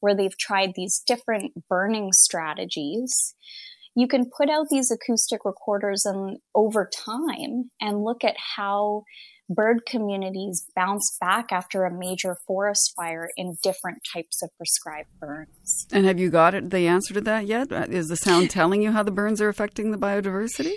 where 0.00 0.16
they've 0.16 0.36
tried 0.38 0.72
these 0.74 1.02
different 1.06 1.52
burning 1.68 2.10
strategies, 2.12 3.34
you 3.94 4.06
can 4.06 4.30
put 4.36 4.48
out 4.48 4.66
these 4.70 4.90
acoustic 4.90 5.44
recorders 5.44 6.04
and 6.04 6.38
over 6.54 6.88
time 7.06 7.70
and 7.80 8.04
look 8.04 8.24
at 8.24 8.36
how 8.56 9.04
bird 9.50 9.84
communities 9.84 10.64
bounce 10.76 11.18
back 11.20 11.50
after 11.50 11.84
a 11.84 11.92
major 11.92 12.36
forest 12.46 12.92
fire 12.96 13.28
in 13.36 13.56
different 13.62 13.98
types 14.14 14.42
of 14.42 14.50
prescribed 14.56 15.08
burns. 15.18 15.86
And 15.92 16.06
have 16.06 16.20
you 16.20 16.30
got 16.30 16.54
it, 16.54 16.70
the 16.70 16.86
answer 16.86 17.12
to 17.14 17.20
that 17.22 17.46
yet? 17.46 17.72
Is 17.72 18.06
the 18.06 18.16
sound 18.16 18.50
telling 18.50 18.80
you 18.80 18.92
how 18.92 19.02
the 19.02 19.10
burns 19.10 19.40
are 19.40 19.48
affecting 19.48 19.90
the 19.90 19.98
biodiversity? 19.98 20.74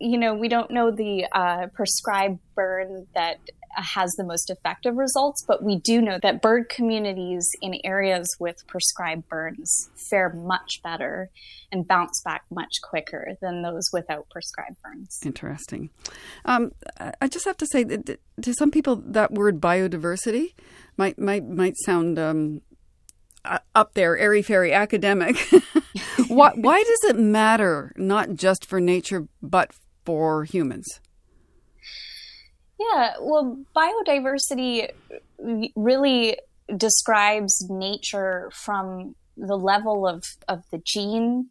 You 0.00 0.18
know, 0.18 0.34
we 0.34 0.48
don't 0.48 0.70
know 0.70 0.90
the 0.90 1.26
uh, 1.32 1.68
prescribed 1.74 2.38
burn 2.54 3.06
that 3.14 3.36
has 3.70 4.12
the 4.12 4.24
most 4.24 4.50
effective 4.50 4.96
results, 4.96 5.44
but 5.46 5.62
we 5.62 5.76
do 5.76 6.00
know 6.00 6.18
that 6.22 6.42
bird 6.42 6.68
communities 6.68 7.48
in 7.60 7.80
areas 7.84 8.28
with 8.38 8.66
prescribed 8.66 9.28
burns 9.28 9.90
fare 10.10 10.32
much 10.32 10.80
better 10.82 11.30
and 11.72 11.86
bounce 11.86 12.22
back 12.24 12.44
much 12.50 12.80
quicker 12.82 13.36
than 13.40 13.62
those 13.62 13.88
without 13.92 14.28
prescribed 14.30 14.76
burns. 14.82 15.20
Interesting. 15.24 15.90
Um, 16.44 16.72
I 17.20 17.28
just 17.28 17.44
have 17.44 17.56
to 17.58 17.66
say 17.66 17.84
that 17.84 18.20
to 18.42 18.54
some 18.54 18.70
people, 18.70 18.96
that 18.96 19.32
word 19.32 19.60
biodiversity 19.60 20.54
might 20.96 21.18
might 21.18 21.46
might 21.46 21.76
sound 21.84 22.18
um, 22.18 22.62
up 23.74 23.94
there, 23.94 24.16
airy 24.16 24.42
fairy 24.42 24.72
academic. 24.72 25.36
why, 26.28 26.52
why 26.54 26.82
does 26.82 27.10
it 27.10 27.18
matter, 27.18 27.92
not 27.96 28.34
just 28.34 28.66
for 28.66 28.80
nature, 28.80 29.28
but 29.42 29.72
for 30.04 30.44
humans? 30.44 31.00
Yeah, 32.78 33.14
well, 33.20 33.64
biodiversity 33.74 34.90
really 35.74 36.38
describes 36.76 37.66
nature 37.70 38.50
from 38.52 39.14
the 39.36 39.56
level 39.56 40.06
of, 40.06 40.24
of 40.48 40.64
the 40.70 40.80
gene 40.84 41.50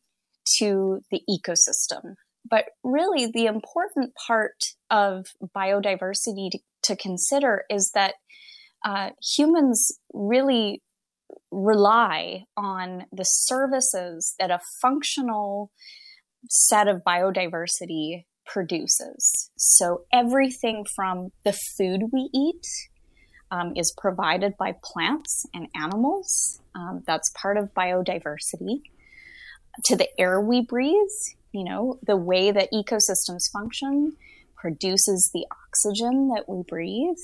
to 0.57 1.01
the 1.11 1.21
ecosystem. 1.29 2.15
But 2.47 2.65
really, 2.83 3.25
the 3.31 3.47
important 3.47 4.13
part 4.27 4.63
of 4.91 5.27
biodiversity 5.55 6.51
to, 6.51 6.59
to 6.83 6.95
consider 6.95 7.63
is 7.69 7.91
that 7.95 8.15
uh, 8.85 9.11
humans 9.35 9.97
really 10.13 10.83
rely 11.51 12.43
on 12.55 13.05
the 13.11 13.23
services 13.23 14.35
that 14.39 14.51
a 14.51 14.59
functional 14.79 15.71
set 16.47 16.87
of 16.87 17.01
biodiversity 17.05 18.25
produces. 18.45 19.49
So 19.57 20.03
everything 20.13 20.85
from 20.95 21.29
the 21.43 21.57
food 21.77 22.03
we 22.13 22.29
eat 22.33 22.65
um, 23.51 23.73
is 23.75 23.93
provided 23.97 24.53
by 24.57 24.75
plants 24.83 25.45
and 25.53 25.67
animals. 25.75 26.61
Um, 26.73 27.03
that's 27.05 27.31
part 27.41 27.57
of 27.57 27.73
biodiversity. 27.73 28.81
To 29.85 29.95
the 29.95 30.07
air 30.17 30.39
we 30.39 30.61
breathe, 30.61 30.95
you 31.51 31.63
know, 31.63 31.99
the 32.05 32.17
way 32.17 32.51
that 32.51 32.71
ecosystems 32.71 33.51
function 33.51 34.13
produces 34.55 35.29
the 35.33 35.45
oxygen 35.51 36.29
that 36.29 36.45
we 36.47 36.63
breathe. 36.67 37.17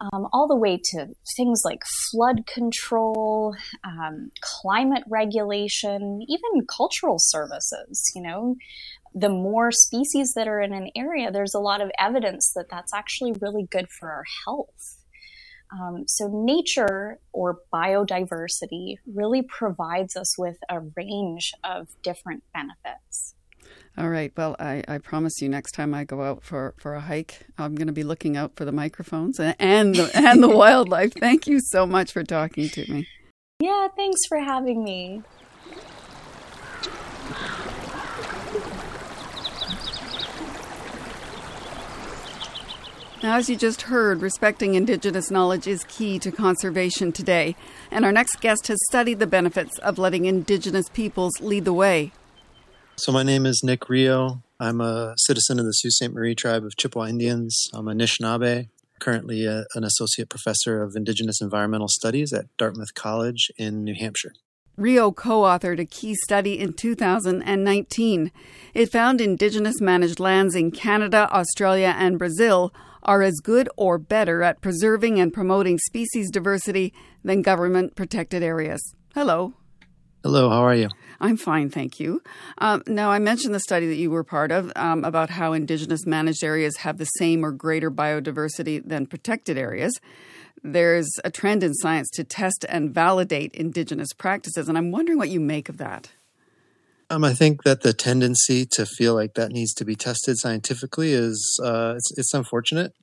Um, 0.00 0.26
all 0.32 0.48
the 0.48 0.56
way 0.56 0.80
to 0.82 1.06
things 1.36 1.62
like 1.64 1.78
flood 2.10 2.44
control, 2.52 3.54
um, 3.84 4.32
climate 4.40 5.04
regulation, 5.08 6.20
even 6.28 6.66
cultural 6.66 7.18
services. 7.18 8.10
You 8.16 8.22
know, 8.22 8.56
the 9.14 9.28
more 9.28 9.70
species 9.70 10.32
that 10.34 10.48
are 10.48 10.60
in 10.60 10.72
an 10.72 10.90
area, 10.96 11.30
there's 11.30 11.54
a 11.54 11.60
lot 11.60 11.80
of 11.80 11.90
evidence 11.98 12.52
that 12.54 12.66
that's 12.70 12.94
actually 12.94 13.34
really 13.40 13.66
good 13.70 13.88
for 13.90 14.10
our 14.10 14.24
health. 14.44 14.98
Um, 15.72 16.04
so, 16.06 16.28
nature 16.30 17.18
or 17.32 17.60
biodiversity 17.72 18.96
really 19.06 19.42
provides 19.42 20.16
us 20.16 20.38
with 20.38 20.58
a 20.68 20.80
range 20.96 21.52
of 21.64 21.88
different 22.02 22.42
benefits. 22.52 23.34
All 23.96 24.08
right. 24.08 24.32
Well, 24.36 24.56
I, 24.58 24.82
I 24.88 24.98
promise 24.98 25.40
you, 25.40 25.48
next 25.48 25.72
time 25.72 25.94
I 25.94 26.04
go 26.04 26.22
out 26.22 26.42
for, 26.42 26.74
for 26.78 26.94
a 26.94 27.00
hike, 27.00 27.46
I'm 27.58 27.74
going 27.74 27.88
to 27.88 27.92
be 27.92 28.04
looking 28.04 28.36
out 28.36 28.56
for 28.56 28.64
the 28.64 28.72
microphones 28.72 29.38
and, 29.38 29.54
and 29.58 29.94
the, 29.94 30.10
and 30.14 30.42
the 30.42 30.48
wildlife. 30.48 31.12
Thank 31.12 31.46
you 31.46 31.60
so 31.60 31.86
much 31.86 32.12
for 32.12 32.22
talking 32.22 32.68
to 32.70 32.90
me. 32.90 33.06
Yeah, 33.60 33.88
thanks 33.94 34.20
for 34.28 34.38
having 34.38 34.82
me. 34.82 35.22
As 43.24 43.48
you 43.48 43.54
just 43.54 43.82
heard, 43.82 44.20
respecting 44.20 44.74
Indigenous 44.74 45.30
knowledge 45.30 45.68
is 45.68 45.84
key 45.84 46.18
to 46.18 46.32
conservation 46.32 47.12
today. 47.12 47.54
And 47.88 48.04
our 48.04 48.10
next 48.10 48.40
guest 48.40 48.66
has 48.66 48.78
studied 48.90 49.20
the 49.20 49.28
benefits 49.28 49.78
of 49.78 49.96
letting 49.96 50.24
Indigenous 50.24 50.88
peoples 50.88 51.40
lead 51.40 51.64
the 51.64 51.72
way. 51.72 52.10
So, 52.96 53.12
my 53.12 53.22
name 53.22 53.46
is 53.46 53.62
Nick 53.62 53.88
Reo. 53.88 54.42
I'm 54.58 54.80
a 54.80 55.14
citizen 55.18 55.60
of 55.60 55.66
the 55.66 55.70
Sault 55.70 55.92
Ste. 55.92 56.12
Marie 56.12 56.34
tribe 56.34 56.64
of 56.64 56.76
Chippewa 56.76 57.06
Indians. 57.06 57.68
I'm 57.72 57.86
a 57.86 57.94
Anishinaabe, 57.94 58.70
currently 58.98 59.46
a, 59.46 59.66
an 59.76 59.84
associate 59.84 60.28
professor 60.28 60.82
of 60.82 60.96
Indigenous 60.96 61.40
environmental 61.40 61.88
studies 61.88 62.32
at 62.32 62.46
Dartmouth 62.56 62.94
College 62.94 63.52
in 63.56 63.84
New 63.84 63.94
Hampshire. 63.94 64.32
Reo 64.76 65.12
co 65.12 65.42
authored 65.42 65.78
a 65.78 65.84
key 65.84 66.16
study 66.24 66.58
in 66.58 66.72
2019. 66.72 68.32
It 68.74 68.90
found 68.90 69.20
Indigenous 69.20 69.80
managed 69.80 70.18
lands 70.18 70.56
in 70.56 70.72
Canada, 70.72 71.28
Australia, 71.30 71.94
and 71.96 72.18
Brazil 72.18 72.72
are 73.02 73.22
as 73.22 73.40
good 73.40 73.68
or 73.76 73.98
better 73.98 74.42
at 74.42 74.60
preserving 74.60 75.20
and 75.20 75.32
promoting 75.32 75.78
species 75.78 76.30
diversity 76.30 76.92
than 77.24 77.42
government 77.42 77.94
protected 77.94 78.42
areas. 78.42 78.94
Hello. 79.14 79.54
Hello, 80.22 80.48
how 80.50 80.62
are 80.62 80.74
you? 80.74 80.88
I'm 81.20 81.36
fine, 81.36 81.68
thank 81.68 81.98
you. 81.98 82.22
Um, 82.58 82.82
now, 82.86 83.10
I 83.10 83.18
mentioned 83.18 83.54
the 83.54 83.60
study 83.60 83.88
that 83.88 83.96
you 83.96 84.10
were 84.10 84.22
part 84.22 84.52
of 84.52 84.70
um, 84.76 85.04
about 85.04 85.30
how 85.30 85.52
Indigenous 85.52 86.06
managed 86.06 86.44
areas 86.44 86.76
have 86.78 86.98
the 86.98 87.06
same 87.06 87.44
or 87.44 87.50
greater 87.50 87.90
biodiversity 87.90 88.86
than 88.86 89.06
protected 89.06 89.58
areas. 89.58 89.92
There's 90.62 91.10
a 91.24 91.30
trend 91.30 91.64
in 91.64 91.74
science 91.74 92.08
to 92.10 92.22
test 92.22 92.64
and 92.68 92.94
validate 92.94 93.52
Indigenous 93.54 94.12
practices, 94.12 94.68
and 94.68 94.78
I'm 94.78 94.92
wondering 94.92 95.18
what 95.18 95.28
you 95.28 95.40
make 95.40 95.68
of 95.68 95.78
that. 95.78 96.10
Um, 97.12 97.24
I 97.24 97.34
think 97.34 97.64
that 97.64 97.82
the 97.82 97.92
tendency 97.92 98.64
to 98.72 98.86
feel 98.86 99.12
like 99.14 99.34
that 99.34 99.52
needs 99.52 99.74
to 99.74 99.84
be 99.84 99.94
tested 99.94 100.38
scientifically 100.38 101.12
is 101.12 101.60
uh, 101.62 101.92
it's, 101.94 102.10
it's 102.16 102.32
unfortunate. 102.32 102.94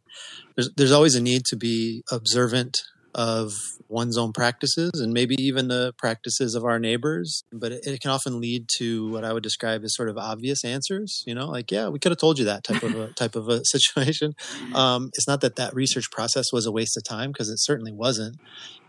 There's 0.55 0.71
there's 0.75 0.91
always 0.91 1.13
a 1.13 1.21
need 1.21 1.43
to 1.49 1.55
be 1.55 2.01
observant 2.11 2.79
of 3.13 3.53
one's 3.87 4.17
own 4.17 4.33
practices 4.33 4.91
and 4.95 5.13
maybe 5.13 5.35
even 5.37 5.67
the 5.67 5.93
practices 5.97 6.55
of 6.55 6.63
our 6.63 6.79
neighbors. 6.79 7.43
But 7.51 7.71
it, 7.71 7.85
it, 7.85 8.01
can 8.01 8.09
often 8.09 8.39
lead 8.39 8.65
to 8.77 9.11
what 9.11 9.23
I 9.23 9.33
would 9.33 9.43
describe 9.43 9.83
as 9.83 9.95
sort 9.95 10.09
of 10.09 10.17
obvious 10.17 10.65
answers. 10.65 11.23
You 11.27 11.35
know, 11.35 11.45
like 11.45 11.71
yeah, 11.71 11.89
we 11.89 11.99
could 11.99 12.11
have 12.11 12.19
told 12.19 12.39
you 12.39 12.45
that 12.45 12.63
type 12.63 12.81
of 12.81 12.95
a 12.95 13.13
type 13.13 13.35
of 13.35 13.47
a 13.47 13.61
situation. 13.63 14.33
Um, 14.73 15.11
it's 15.13 15.27
not 15.27 15.41
that 15.41 15.55
that 15.57 15.75
research 15.75 16.09
process 16.09 16.51
was 16.51 16.65
a 16.65 16.71
waste 16.71 16.97
of 16.97 17.03
time 17.03 17.31
because 17.31 17.49
it 17.49 17.59
certainly 17.59 17.91
wasn't. 17.91 18.37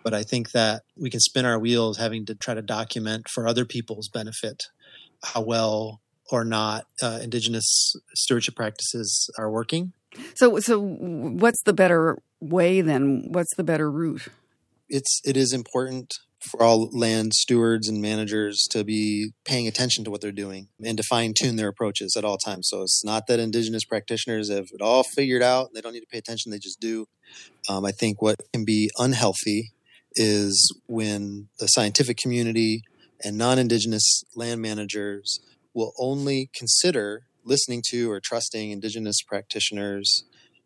But 0.03 0.15
I 0.15 0.23
think 0.23 0.53
that 0.53 0.85
we 0.97 1.11
can 1.11 1.21
spin 1.21 1.45
our 1.45 1.59
wheels 1.59 1.99
having 1.99 2.25
to 2.25 2.35
try 2.35 2.55
to 2.55 2.63
document 2.63 3.29
for 3.29 3.47
other 3.47 3.67
people's 3.67 4.09
benefit 4.09 4.63
how 5.23 5.43
well 5.43 6.01
or 6.31 6.45
not 6.45 6.87
uh, 7.03 7.19
indigenous 7.23 7.95
stewardship 8.15 8.55
practices 8.55 9.31
are 9.39 9.51
working. 9.51 9.93
So, 10.35 10.59
so 10.61 10.81
what's 10.81 11.63
the 11.65 11.73
better 11.73 12.19
way 12.41 12.81
then? 12.81 13.27
What's 13.29 13.55
the 13.57 13.65
better 13.65 13.91
route? 13.91 14.29
It's 14.89 15.21
it 15.25 15.37
is 15.37 15.53
important 15.53 16.15
for 16.41 16.63
all 16.63 16.89
land 16.93 17.35
stewards 17.35 17.89
and 17.89 18.01
managers 18.01 18.67
to 18.71 18.83
be 18.83 19.33
paying 19.45 19.69
attention 19.69 20.05
to 20.05 20.11
what 20.11 20.21
they're 20.21 20.33
doing 20.33 20.69
and 20.83 20.97
to 20.97 21.03
fine 21.03 21.35
tune 21.39 21.57
their 21.57 21.69
approaches 21.69 22.17
at 22.17 22.25
all 22.25 22.39
times. 22.39 22.69
So 22.71 22.83
it's 22.83 23.05
not 23.05 23.27
that 23.27 23.39
indigenous 23.39 23.85
practitioners 23.85 24.51
have 24.51 24.67
it 24.73 24.81
all 24.81 25.03
figured 25.03 25.43
out; 25.43 25.71
they 25.75 25.81
don't 25.81 25.93
need 25.93 26.01
to 26.01 26.07
pay 26.11 26.19
attention; 26.19 26.51
they 26.51 26.59
just 26.59 26.81
do. 26.81 27.07
Um, 27.69 27.85
I 27.85 27.93
think 27.93 28.23
what 28.23 28.37
can 28.53 28.65
be 28.65 28.91
unhealthy 28.99 29.73
is 30.15 30.75
when 30.87 31.49
the 31.61 31.69
scientific 31.69 32.17
community 32.17 32.83
and 33.25 33.37
non 33.37 33.59
Indigenous 33.59 34.25
land 34.35 34.61
managers 34.61 35.41
will 35.75 35.93
only 35.99 36.51
consider 36.55 37.27
listening 37.45 37.83
to 37.91 38.11
or 38.11 38.21
trusting 38.21 38.71
Indigenous 38.71 39.17
practitioners 39.27 40.25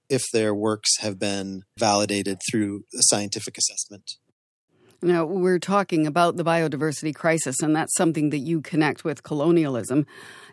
if 0.09 0.23
their 0.33 0.55
works 0.55 0.99
have 1.01 1.19
been 1.19 1.63
validated 1.79 2.39
through 2.51 2.85
a 2.95 3.03
scientific 3.03 3.57
assessment. 3.57 4.17
Now, 5.05 5.27
we're 5.27 5.59
talking 5.59 6.07
about 6.07 6.39
the 6.39 6.45
biodiversity 6.45 7.15
crisis, 7.15 7.61
and 7.61 7.77
that's 7.77 7.95
something 7.95 8.31
that 8.31 8.39
you 8.39 8.63
connect 8.63 9.05
with 9.05 9.23
colonialism. 9.23 10.07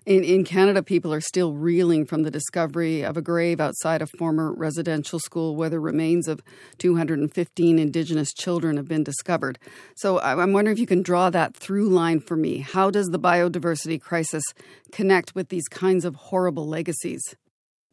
In, 0.06 0.26
in 0.26 0.44
Canada, 0.44 0.84
people 0.84 1.14
are 1.14 1.22
still 1.22 1.54
reeling 1.54 2.06
from 2.06 2.24
the 2.24 2.32
discovery 2.32 3.02
of 3.02 3.16
a 3.16 3.22
grave 3.22 3.62
outside 3.62 4.02
a 4.02 4.08
former 4.08 4.52
residential 4.52 5.20
school 5.20 5.56
where 5.56 5.70
the 5.70 5.80
remains 5.80 6.28
of 6.28 6.42
215 6.80 7.80
Indigenous 7.80 8.34
children 8.34 8.76
have 8.76 8.90
been 8.90 9.06
discovered. 9.06 9.58
So 9.96 10.20
I'm 10.20 10.52
wondering 10.52 10.76
if 10.76 10.82
you 10.82 10.86
can 10.86 11.02
draw 11.02 11.30
that 11.30 11.56
through 11.56 11.88
line 11.88 12.20
for 12.20 12.36
me. 12.36 12.58
How 12.58 12.92
does 12.92 13.12
the 13.12 13.20
biodiversity 13.20 14.02
crisis 14.02 14.44
connect 14.92 15.34
with 15.34 15.48
these 15.48 15.70
kinds 15.70 16.04
of 16.04 16.16
horrible 16.16 16.68
legacies? 16.68 17.38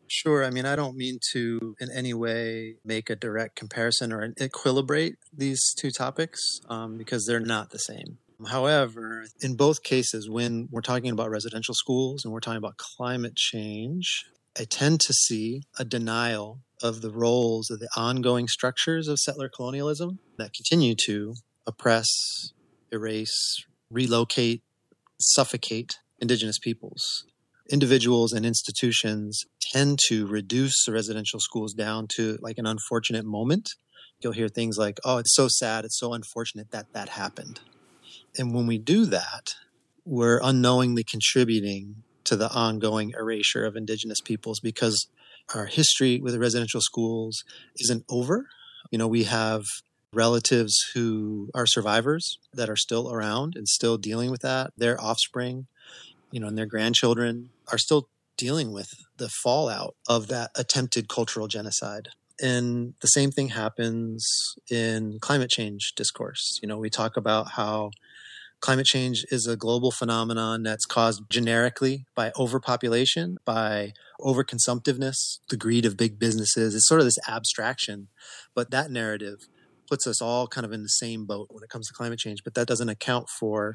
Sure. 0.08 0.44
I 0.44 0.50
mean, 0.50 0.64
I 0.64 0.74
don't 0.74 0.96
mean 0.96 1.18
to 1.32 1.76
in 1.80 1.90
any 1.90 2.14
way 2.14 2.76
make 2.84 3.10
a 3.10 3.16
direct 3.16 3.56
comparison 3.56 4.12
or 4.12 4.26
equilibrate 4.40 5.16
these 5.32 5.74
two 5.74 5.90
topics 5.90 6.40
um, 6.68 6.96
because 6.96 7.26
they're 7.26 7.40
not 7.40 7.70
the 7.70 7.78
same. 7.78 8.18
However, 8.46 9.26
in 9.40 9.56
both 9.56 9.82
cases, 9.82 10.30
when 10.30 10.68
we're 10.70 10.80
talking 10.80 11.10
about 11.10 11.30
residential 11.30 11.74
schools 11.74 12.24
and 12.24 12.32
we're 12.32 12.40
talking 12.40 12.58
about 12.58 12.76
climate 12.76 13.36
change, 13.36 14.24
I 14.58 14.64
tend 14.64 15.00
to 15.00 15.12
see 15.12 15.62
a 15.78 15.84
denial 15.84 16.60
of 16.82 17.00
the 17.00 17.10
roles 17.10 17.70
of 17.70 17.80
the 17.80 17.88
ongoing 17.96 18.48
structures 18.48 19.08
of 19.08 19.18
settler 19.18 19.48
colonialism 19.48 20.20
that 20.36 20.52
continue 20.54 20.94
to 21.06 21.34
oppress, 21.66 22.08
erase, 22.92 23.64
relocate, 23.90 24.62
suffocate 25.20 25.98
indigenous 26.20 26.58
peoples. 26.58 27.24
Individuals 27.70 28.32
and 28.32 28.46
institutions 28.46 29.44
tend 29.60 29.98
to 30.08 30.26
reduce 30.26 30.84
the 30.84 30.92
residential 30.92 31.40
schools 31.40 31.74
down 31.74 32.06
to 32.16 32.38
like 32.40 32.58
an 32.58 32.66
unfortunate 32.66 33.24
moment. 33.24 33.70
You'll 34.20 34.32
hear 34.32 34.48
things 34.48 34.78
like, 34.78 34.98
oh, 35.04 35.18
it's 35.18 35.34
so 35.34 35.48
sad, 35.48 35.84
it's 35.84 35.98
so 35.98 36.12
unfortunate 36.12 36.70
that 36.70 36.92
that 36.92 37.10
happened 37.10 37.60
and 38.36 38.54
when 38.54 38.66
we 38.66 38.78
do 38.78 39.04
that, 39.06 39.54
we're 40.04 40.40
unknowingly 40.42 41.04
contributing 41.04 42.02
to 42.24 42.36
the 42.36 42.50
ongoing 42.52 43.12
erasure 43.18 43.64
of 43.64 43.76
indigenous 43.76 44.20
peoples 44.20 44.60
because 44.60 45.08
our 45.54 45.66
history 45.66 46.20
with 46.20 46.34
the 46.34 46.38
residential 46.38 46.80
schools 46.80 47.42
isn't 47.78 48.04
over. 48.08 48.46
You 48.90 48.98
know, 48.98 49.08
we 49.08 49.24
have 49.24 49.64
relatives 50.12 50.74
who 50.94 51.50
are 51.54 51.66
survivors 51.66 52.38
that 52.52 52.70
are 52.70 52.76
still 52.76 53.12
around 53.12 53.54
and 53.56 53.68
still 53.68 53.98
dealing 53.98 54.30
with 54.30 54.42
that. 54.42 54.70
Their 54.76 55.00
offspring, 55.00 55.66
you 56.30 56.40
know, 56.40 56.48
and 56.48 56.58
their 56.58 56.66
grandchildren 56.66 57.50
are 57.70 57.78
still 57.78 58.08
dealing 58.36 58.72
with 58.72 58.88
the 59.16 59.28
fallout 59.28 59.94
of 60.08 60.28
that 60.28 60.50
attempted 60.56 61.08
cultural 61.08 61.48
genocide. 61.48 62.08
And 62.40 62.94
the 63.00 63.08
same 63.08 63.32
thing 63.32 63.48
happens 63.48 64.24
in 64.70 65.18
climate 65.20 65.50
change 65.50 65.92
discourse. 65.96 66.58
You 66.62 66.68
know, 66.68 66.78
we 66.78 66.88
talk 66.88 67.16
about 67.16 67.52
how 67.52 67.90
climate 68.60 68.86
change 68.86 69.24
is 69.30 69.46
a 69.46 69.56
global 69.56 69.90
phenomenon 69.90 70.62
that's 70.62 70.84
caused 70.84 71.22
generically 71.28 72.04
by 72.14 72.32
overpopulation, 72.38 73.38
by 73.44 73.92
overconsumptiveness, 74.20 75.38
the 75.48 75.56
greed 75.56 75.84
of 75.84 75.96
big 75.96 76.18
businesses. 76.18 76.74
It's 76.74 76.88
sort 76.88 77.00
of 77.00 77.06
this 77.06 77.18
abstraction, 77.28 78.08
but 78.54 78.70
that 78.70 78.90
narrative 78.90 79.38
puts 79.88 80.06
us 80.06 80.20
all 80.20 80.46
kind 80.46 80.64
of 80.64 80.72
in 80.72 80.82
the 80.82 80.88
same 80.88 81.24
boat 81.24 81.48
when 81.50 81.64
it 81.64 81.70
comes 81.70 81.88
to 81.88 81.94
climate 81.94 82.18
change. 82.18 82.44
But 82.44 82.54
that 82.54 82.68
doesn't 82.68 82.88
account 82.88 83.28
for 83.40 83.74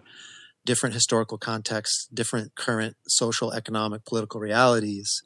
different 0.66 0.94
historical 0.94 1.38
contexts, 1.38 2.08
different 2.14 2.56
current 2.56 2.96
social, 3.08 3.52
economic, 3.52 4.06
political 4.06 4.40
realities. 4.40 5.22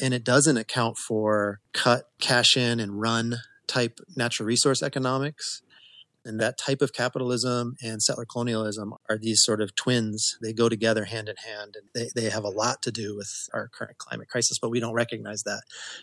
And 0.00 0.14
it 0.14 0.24
doesn't 0.24 0.56
account 0.56 0.96
for 0.96 1.60
cut, 1.72 2.08
cash 2.20 2.56
in, 2.56 2.80
and 2.80 3.00
run 3.00 3.38
type 3.66 4.00
natural 4.16 4.46
resource 4.46 4.82
economics 4.82 5.62
and 6.28 6.38
that 6.40 6.58
type 6.58 6.82
of 6.82 6.92
capitalism 6.92 7.74
and 7.82 8.02
settler 8.02 8.26
colonialism 8.26 8.94
are 9.08 9.16
these 9.18 9.42
sort 9.42 9.60
of 9.60 9.74
twins. 9.74 10.36
They 10.42 10.52
go 10.52 10.68
together 10.68 11.06
hand 11.06 11.28
in 11.28 11.36
hand 11.36 11.74
and 11.76 11.88
they, 11.94 12.10
they 12.14 12.30
have 12.30 12.44
a 12.44 12.50
lot 12.50 12.82
to 12.82 12.92
do 12.92 13.16
with 13.16 13.30
our 13.54 13.68
current 13.68 13.98
climate 13.98 14.28
crisis, 14.28 14.58
but 14.60 14.70
we 14.70 14.78
don't 14.78 14.92
recognize 14.92 15.42
that. 15.44 15.62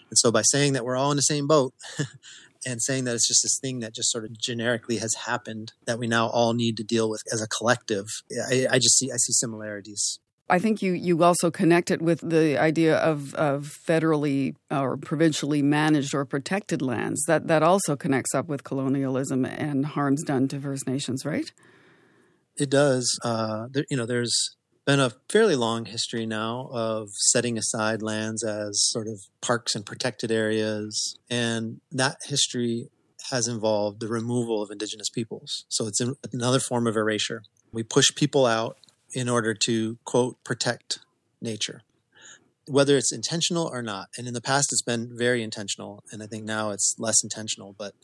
And 0.09 0.17
so 0.17 0.31
by 0.31 0.41
saying 0.41 0.73
that 0.73 0.83
we're 0.83 0.97
all 0.97 1.11
in 1.11 1.17
the 1.17 1.21
same 1.21 1.47
boat 1.47 1.73
and 2.65 2.81
saying 2.81 3.03
that 3.03 3.13
it's 3.13 3.27
just 3.27 3.43
this 3.43 3.59
thing 3.61 3.79
that 3.79 3.93
just 3.93 4.11
sort 4.11 4.25
of 4.25 4.37
generically 4.37 4.97
has 4.97 5.13
happened 5.13 5.73
that 5.85 5.99
we 5.99 6.07
now 6.07 6.27
all 6.27 6.53
need 6.53 6.75
to 6.77 6.83
deal 6.83 7.09
with 7.09 7.21
as 7.31 7.41
a 7.41 7.47
collective, 7.47 8.07
I, 8.49 8.65
I 8.71 8.79
just 8.79 8.97
see 8.97 9.11
I 9.11 9.17
see 9.17 9.33
similarities 9.33 10.19
I 10.47 10.59
think 10.59 10.81
you, 10.81 10.93
you 10.93 11.23
also 11.23 11.49
connect 11.49 11.89
it 11.89 12.01
with 12.01 12.27
the 12.27 12.57
idea 12.57 12.97
of, 12.97 13.33
of 13.33 13.75
federally 13.87 14.55
or 14.69 14.95
provincially 14.95 15.63
managed 15.63 16.13
or 16.13 16.23
protected 16.23 16.81
lands. 16.81 17.23
That 17.25 17.47
that 17.47 17.63
also 17.63 17.95
connects 17.95 18.35
up 18.35 18.47
with 18.47 18.63
colonialism 18.63 19.43
and 19.45 19.85
harms 19.85 20.23
done 20.23 20.47
to 20.49 20.59
First 20.59 20.87
Nations, 20.87 21.25
right? 21.25 21.51
It 22.57 22.69
does. 22.69 23.19
Uh, 23.23 23.67
there, 23.71 23.85
you 23.89 23.97
know, 23.97 24.05
there's 24.05 24.55
been 24.85 24.99
a 24.99 25.11
fairly 25.29 25.55
long 25.55 25.85
history 25.85 26.27
now 26.27 26.69
of 26.71 27.09
setting 27.13 27.57
aside 27.57 28.03
lands 28.03 28.43
as 28.43 28.87
sort 28.91 29.07
of 29.07 29.19
parks 29.41 29.73
and 29.73 29.83
protected 29.83 30.31
areas, 30.31 31.17
and 31.27 31.81
that 31.91 32.17
history 32.25 32.89
has 33.31 33.47
involved 33.47 33.99
the 33.99 34.07
removal 34.07 34.61
of 34.61 34.69
indigenous 34.69 35.09
peoples. 35.09 35.65
So 35.69 35.87
it's 35.87 35.99
another 36.31 36.59
form 36.59 36.85
of 36.85 36.95
erasure. 36.95 37.41
We 37.71 37.81
push 37.81 38.13
people 38.15 38.45
out 38.45 38.77
in 39.15 39.29
order 39.29 39.55
to, 39.65 39.97
quote, 40.03 40.37
protect 40.43 40.99
nature, 41.41 41.81
whether 42.67 42.97
it's 42.97 43.13
intentional 43.13 43.65
or 43.65 43.81
not. 43.81 44.09
And 44.17 44.27
in 44.27 44.33
the 44.33 44.41
past, 44.41 44.71
it's 44.71 44.81
been 44.81 45.17
very 45.17 45.41
intentional. 45.41 46.03
And 46.11 46.21
I 46.21 46.27
think 46.27 46.43
now 46.43 46.71
it's 46.71 46.95
less 46.99 47.23
intentional, 47.23 47.73
but 47.77 47.95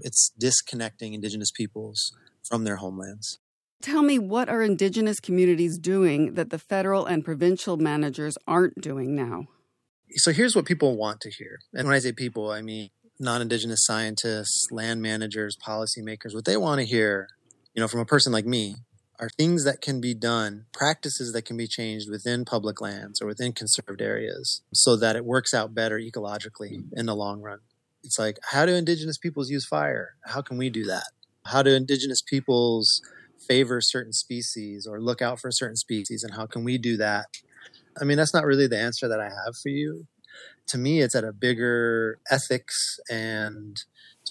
it's 0.00 0.30
disconnecting 0.38 1.12
indigenous 1.12 1.50
peoples 1.50 2.12
from 2.48 2.64
their 2.64 2.76
homelands. 2.76 3.38
Tell 3.82 4.02
me, 4.02 4.18
what 4.18 4.48
are 4.48 4.62
indigenous 4.62 5.18
communities 5.18 5.76
doing 5.76 6.34
that 6.34 6.50
the 6.50 6.58
federal 6.58 7.04
and 7.04 7.24
provincial 7.24 7.76
managers 7.76 8.38
aren't 8.46 8.80
doing 8.80 9.16
now? 9.16 9.48
So 10.14 10.30
here's 10.30 10.54
what 10.54 10.66
people 10.66 10.96
want 10.96 11.20
to 11.22 11.30
hear. 11.30 11.58
And 11.74 11.88
when 11.88 11.96
I 11.96 11.98
say 11.98 12.12
people, 12.12 12.50
I 12.52 12.62
mean 12.62 12.90
non 13.18 13.42
indigenous 13.42 13.84
scientists, 13.84 14.68
land 14.70 15.02
managers, 15.02 15.56
policymakers. 15.56 16.32
What 16.32 16.44
they 16.44 16.56
want 16.56 16.80
to 16.80 16.86
hear, 16.86 17.28
you 17.74 17.80
know, 17.80 17.88
from 17.88 18.00
a 18.00 18.04
person 18.04 18.32
like 18.32 18.46
me 18.46 18.76
are 19.22 19.28
things 19.28 19.64
that 19.64 19.80
can 19.80 20.00
be 20.00 20.14
done, 20.14 20.66
practices 20.72 21.32
that 21.32 21.44
can 21.44 21.56
be 21.56 21.68
changed 21.68 22.10
within 22.10 22.44
public 22.44 22.80
lands 22.80 23.22
or 23.22 23.26
within 23.26 23.52
conserved 23.52 24.02
areas 24.02 24.62
so 24.74 24.96
that 24.96 25.14
it 25.14 25.24
works 25.24 25.54
out 25.54 25.72
better 25.72 25.96
ecologically 25.96 26.82
hmm. 26.82 26.98
in 26.98 27.06
the 27.06 27.14
long 27.14 27.40
run. 27.40 27.60
It's 28.02 28.18
like, 28.18 28.40
how 28.50 28.66
do 28.66 28.74
indigenous 28.74 29.18
peoples 29.18 29.48
use 29.48 29.64
fire? 29.64 30.16
How 30.24 30.42
can 30.42 30.58
we 30.58 30.70
do 30.70 30.82
that? 30.86 31.06
How 31.46 31.62
do 31.62 31.70
indigenous 31.70 32.20
peoples 32.20 33.00
favor 33.48 33.80
certain 33.80 34.12
species 34.12 34.88
or 34.90 35.00
look 35.00 35.22
out 35.22 35.38
for 35.38 35.52
certain 35.52 35.76
species? 35.76 36.24
And 36.24 36.34
how 36.34 36.46
can 36.46 36.64
we 36.64 36.76
do 36.76 36.96
that? 36.96 37.26
I 38.00 38.04
mean, 38.04 38.16
that's 38.16 38.34
not 38.34 38.44
really 38.44 38.66
the 38.66 38.78
answer 38.78 39.06
that 39.06 39.20
I 39.20 39.26
have 39.26 39.54
for 39.62 39.68
you. 39.68 40.08
To 40.68 40.78
me, 40.78 41.00
it's 41.00 41.14
at 41.14 41.22
a 41.22 41.32
bigger 41.32 42.18
ethics 42.28 42.98
and 43.08 43.76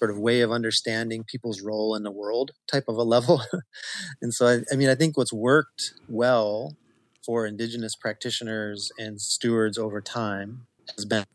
sort 0.01 0.09
of 0.09 0.17
way 0.17 0.41
of 0.41 0.51
understanding 0.51 1.23
people's 1.23 1.61
role 1.61 1.93
in 1.95 2.01
the 2.01 2.11
world 2.11 2.51
type 2.67 2.85
of 2.87 2.95
a 2.95 3.03
level. 3.03 3.43
and 4.21 4.33
so, 4.33 4.47
I, 4.47 4.61
I 4.73 4.75
mean, 4.75 4.89
I 4.89 4.95
think 4.95 5.15
what's 5.15 5.31
worked 5.31 5.93
well 6.09 6.75
for 7.23 7.45
indigenous 7.45 7.95
practitioners 7.95 8.89
and 8.97 9.21
stewards 9.21 9.77
over 9.77 10.01
time 10.01 10.65
has 10.95 11.05
been 11.05 11.25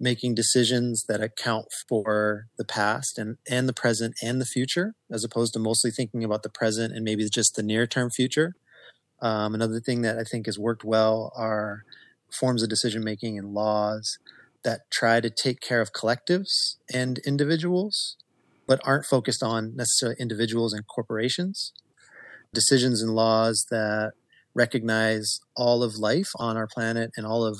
making 0.00 0.34
decisions 0.34 1.04
that 1.08 1.22
account 1.22 1.66
for 1.88 2.48
the 2.58 2.64
past 2.64 3.16
and, 3.16 3.36
and 3.48 3.68
the 3.68 3.72
present 3.72 4.16
and 4.20 4.40
the 4.40 4.44
future, 4.44 4.94
as 5.08 5.22
opposed 5.22 5.52
to 5.52 5.60
mostly 5.60 5.92
thinking 5.92 6.24
about 6.24 6.42
the 6.42 6.50
present 6.50 6.92
and 6.92 7.04
maybe 7.04 7.26
just 7.32 7.54
the 7.54 7.62
near 7.62 7.86
term 7.86 8.10
future. 8.10 8.54
Um, 9.22 9.54
another 9.54 9.78
thing 9.78 10.02
that 10.02 10.18
I 10.18 10.24
think 10.24 10.46
has 10.46 10.58
worked 10.58 10.84
well 10.84 11.32
are 11.36 11.84
forms 12.32 12.64
of 12.64 12.68
decision 12.68 13.04
making 13.04 13.38
and 13.38 13.54
laws 13.54 14.18
that 14.66 14.90
try 14.90 15.20
to 15.20 15.30
take 15.30 15.60
care 15.60 15.80
of 15.80 15.92
collectives 15.92 16.74
and 16.92 17.18
individuals, 17.18 18.16
but 18.66 18.80
aren't 18.82 19.06
focused 19.06 19.40
on 19.42 19.76
necessarily 19.76 20.16
individuals 20.18 20.72
and 20.74 20.84
corporations. 20.88 21.72
Decisions 22.52 23.00
and 23.00 23.14
laws 23.14 23.64
that 23.70 24.14
recognize 24.54 25.38
all 25.56 25.84
of 25.84 25.98
life 25.98 26.30
on 26.36 26.56
our 26.56 26.66
planet 26.66 27.12
and 27.16 27.24
all 27.24 27.44
of 27.44 27.56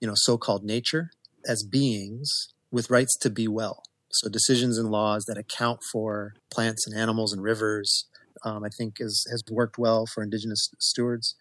you 0.00 0.06
know 0.06 0.14
so-called 0.16 0.62
nature 0.62 1.10
as 1.46 1.64
beings 1.64 2.28
with 2.70 2.90
rights 2.90 3.16
to 3.22 3.30
be 3.30 3.48
well. 3.48 3.82
So 4.10 4.28
decisions 4.28 4.76
and 4.76 4.90
laws 4.90 5.24
that 5.28 5.38
account 5.38 5.80
for 5.90 6.34
plants 6.52 6.86
and 6.86 6.94
animals 6.94 7.32
and 7.32 7.42
rivers, 7.42 8.06
um, 8.44 8.64
I 8.64 8.68
think, 8.76 8.96
is, 9.00 9.26
has 9.30 9.42
worked 9.50 9.78
well 9.78 10.04
for 10.04 10.22
indigenous 10.22 10.68
stewards. 10.78 11.36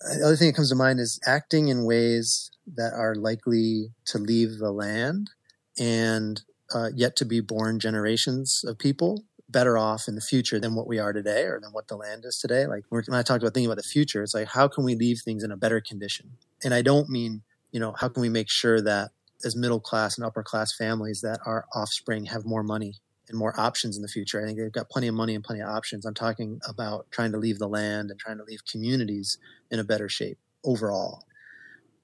The 0.00 0.24
other 0.24 0.36
thing 0.36 0.48
that 0.48 0.56
comes 0.56 0.70
to 0.70 0.74
mind 0.74 1.00
is 1.00 1.20
acting 1.26 1.68
in 1.68 1.84
ways 1.84 2.50
that 2.74 2.92
are 2.92 3.14
likely 3.14 3.88
to 4.06 4.18
leave 4.18 4.58
the 4.58 4.72
land 4.72 5.30
and 5.78 6.42
uh, 6.74 6.90
yet 6.94 7.16
to 7.16 7.24
be 7.24 7.40
born 7.40 7.78
generations 7.78 8.64
of 8.66 8.78
people 8.78 9.24
better 9.48 9.78
off 9.78 10.08
in 10.08 10.14
the 10.14 10.20
future 10.20 10.58
than 10.58 10.74
what 10.74 10.86
we 10.86 10.98
are 10.98 11.12
today 11.12 11.44
or 11.44 11.60
than 11.60 11.72
what 11.72 11.88
the 11.88 11.96
land 11.96 12.24
is 12.24 12.38
today. 12.38 12.66
Like 12.66 12.84
when 12.88 13.04
I 13.12 13.22
talked 13.22 13.42
about 13.42 13.54
thinking 13.54 13.70
about 13.70 13.82
the 13.82 13.88
future, 13.88 14.22
it's 14.22 14.34
like, 14.34 14.48
how 14.48 14.68
can 14.68 14.84
we 14.84 14.94
leave 14.94 15.20
things 15.20 15.44
in 15.44 15.52
a 15.52 15.56
better 15.56 15.80
condition? 15.80 16.32
And 16.62 16.74
I 16.74 16.82
don't 16.82 17.08
mean, 17.08 17.42
you 17.70 17.78
know, 17.78 17.94
how 17.98 18.08
can 18.08 18.20
we 18.20 18.28
make 18.28 18.50
sure 18.50 18.80
that 18.80 19.10
as 19.44 19.54
middle 19.54 19.80
class 19.80 20.16
and 20.16 20.26
upper 20.26 20.42
class 20.42 20.74
families 20.74 21.20
that 21.20 21.38
our 21.46 21.66
offspring 21.74 22.26
have 22.26 22.44
more 22.44 22.62
money 22.62 22.94
and 23.28 23.38
more 23.38 23.58
options 23.58 23.96
in 23.96 24.02
the 24.02 24.08
future. 24.08 24.40
I 24.40 24.46
think 24.46 24.58
they've 24.58 24.72
got 24.72 24.90
plenty 24.90 25.08
of 25.08 25.14
money 25.14 25.34
and 25.34 25.42
plenty 25.42 25.62
of 25.62 25.68
options. 25.68 26.04
I'm 26.04 26.14
talking 26.14 26.60
about 26.68 27.06
trying 27.10 27.32
to 27.32 27.38
leave 27.38 27.58
the 27.58 27.68
land 27.68 28.10
and 28.10 28.18
trying 28.18 28.38
to 28.38 28.44
leave 28.44 28.60
communities 28.70 29.38
in 29.70 29.78
a 29.78 29.84
better 29.84 30.08
shape 30.08 30.38
overall 30.64 31.24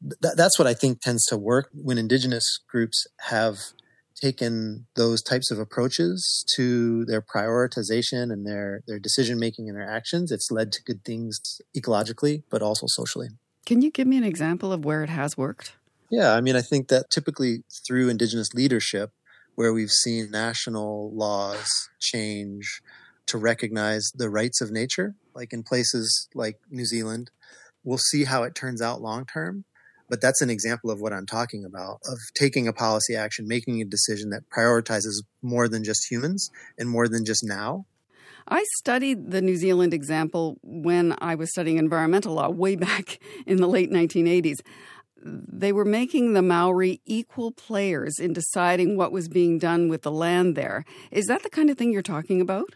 th- 0.00 0.34
that's 0.36 0.58
what 0.58 0.68
I 0.68 0.74
think 0.74 1.00
tends 1.00 1.24
to 1.26 1.36
work 1.36 1.70
when 1.72 1.98
indigenous 1.98 2.60
groups 2.68 3.06
have 3.28 3.58
taken 4.20 4.86
those 4.96 5.22
types 5.22 5.50
of 5.50 5.58
approaches 5.58 6.44
to 6.56 7.04
their 7.06 7.22
prioritization 7.22 8.30
and 8.32 8.46
their, 8.46 8.82
their 8.86 8.98
decision 8.98 9.38
making 9.38 9.68
and 9.68 9.76
their 9.76 9.88
actions. 9.88 10.30
It's 10.30 10.50
led 10.50 10.72
to 10.72 10.82
good 10.82 11.04
things 11.04 11.60
ecologically, 11.76 12.42
but 12.50 12.60
also 12.60 12.86
socially. 12.86 13.28
Can 13.64 13.80
you 13.80 13.90
give 13.90 14.06
me 14.06 14.18
an 14.18 14.24
example 14.24 14.72
of 14.72 14.84
where 14.84 15.02
it 15.02 15.08
has 15.08 15.38
worked? 15.38 15.76
Yeah, 16.10 16.34
I 16.34 16.40
mean, 16.40 16.56
I 16.56 16.60
think 16.60 16.88
that 16.88 17.08
typically 17.10 17.62
through 17.86 18.08
indigenous 18.08 18.52
leadership, 18.52 19.12
where 19.60 19.74
we've 19.74 19.90
seen 19.90 20.30
national 20.30 21.14
laws 21.14 21.68
change 21.98 22.80
to 23.26 23.36
recognize 23.36 24.10
the 24.14 24.30
rights 24.30 24.62
of 24.62 24.70
nature, 24.70 25.14
like 25.34 25.52
in 25.52 25.62
places 25.62 26.30
like 26.34 26.58
New 26.70 26.86
Zealand, 26.86 27.30
we'll 27.84 27.98
see 27.98 28.24
how 28.24 28.42
it 28.42 28.54
turns 28.54 28.80
out 28.80 29.02
long 29.02 29.26
term. 29.26 29.66
But 30.08 30.22
that's 30.22 30.40
an 30.40 30.48
example 30.48 30.90
of 30.90 31.02
what 31.02 31.12
I'm 31.12 31.26
talking 31.26 31.66
about 31.66 31.98
of 32.06 32.16
taking 32.34 32.68
a 32.68 32.72
policy 32.72 33.14
action, 33.14 33.46
making 33.46 33.82
a 33.82 33.84
decision 33.84 34.30
that 34.30 34.48
prioritizes 34.48 35.22
more 35.42 35.68
than 35.68 35.84
just 35.84 36.10
humans 36.10 36.48
and 36.78 36.88
more 36.88 37.06
than 37.06 37.26
just 37.26 37.44
now. 37.44 37.84
I 38.48 38.64
studied 38.78 39.30
the 39.30 39.42
New 39.42 39.56
Zealand 39.56 39.92
example 39.92 40.56
when 40.62 41.14
I 41.18 41.34
was 41.34 41.50
studying 41.50 41.76
environmental 41.76 42.32
law 42.32 42.48
way 42.48 42.76
back 42.76 43.18
in 43.46 43.58
the 43.58 43.68
late 43.68 43.90
1980s. 43.90 44.60
They 45.22 45.72
were 45.72 45.84
making 45.84 46.32
the 46.32 46.42
Maori 46.42 47.00
equal 47.04 47.52
players 47.52 48.18
in 48.18 48.32
deciding 48.32 48.96
what 48.96 49.12
was 49.12 49.28
being 49.28 49.58
done 49.58 49.88
with 49.88 50.02
the 50.02 50.10
land 50.10 50.56
there. 50.56 50.84
Is 51.10 51.26
that 51.26 51.42
the 51.42 51.50
kind 51.50 51.70
of 51.70 51.76
thing 51.76 51.92
you're 51.92 52.02
talking 52.02 52.40
about? 52.40 52.74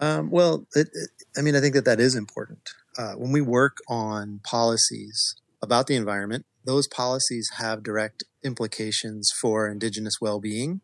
Um, 0.00 0.30
well, 0.30 0.66
it, 0.74 0.88
it, 0.92 1.10
I 1.36 1.42
mean, 1.42 1.56
I 1.56 1.60
think 1.60 1.74
that 1.74 1.84
that 1.84 2.00
is 2.00 2.14
important. 2.14 2.70
Uh, 2.96 3.12
when 3.12 3.32
we 3.32 3.40
work 3.40 3.78
on 3.88 4.40
policies 4.42 5.36
about 5.62 5.86
the 5.86 5.96
environment, 5.96 6.46
those 6.64 6.88
policies 6.88 7.50
have 7.58 7.82
direct 7.82 8.24
implications 8.42 9.30
for 9.40 9.68
Indigenous 9.68 10.20
well 10.20 10.40
being 10.40 10.80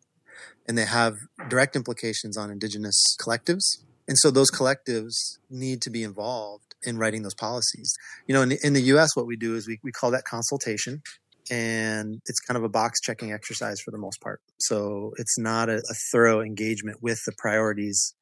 and 0.67 0.77
they 0.77 0.85
have 0.85 1.15
direct 1.47 1.75
implications 1.75 2.37
on 2.37 2.49
Indigenous 2.49 3.15
collectives. 3.19 3.83
And 4.07 4.17
so 4.17 4.31
those 4.31 4.51
collectives 4.51 5.37
need 5.49 5.81
to 5.83 5.89
be 5.89 6.03
involved 6.03 6.64
in 6.83 6.97
writing 6.97 7.23
those 7.23 7.33
policies. 7.33 7.93
You 8.27 8.35
know, 8.35 8.41
in 8.41 8.49
the, 8.49 8.59
in 8.63 8.73
the 8.73 8.81
US, 8.81 9.15
what 9.15 9.27
we 9.27 9.35
do 9.35 9.55
is 9.55 9.67
we, 9.67 9.79
we 9.83 9.91
call 9.91 10.11
that 10.11 10.23
consultation 10.23 11.01
and 11.51 12.21
it's 12.25 12.39
kind 12.39 12.57
of 12.57 12.63
a 12.63 12.69
box 12.69 12.99
checking 13.01 13.31
exercise 13.31 13.79
for 13.79 13.91
the 13.91 13.97
most 13.97 14.19
part. 14.21 14.41
So 14.59 15.13
it's 15.17 15.37
not 15.37 15.69
a, 15.69 15.77
a 15.77 15.93
thorough 16.11 16.41
engagement 16.41 17.01
with 17.01 17.19
the 17.25 17.33
priorities 17.37 18.15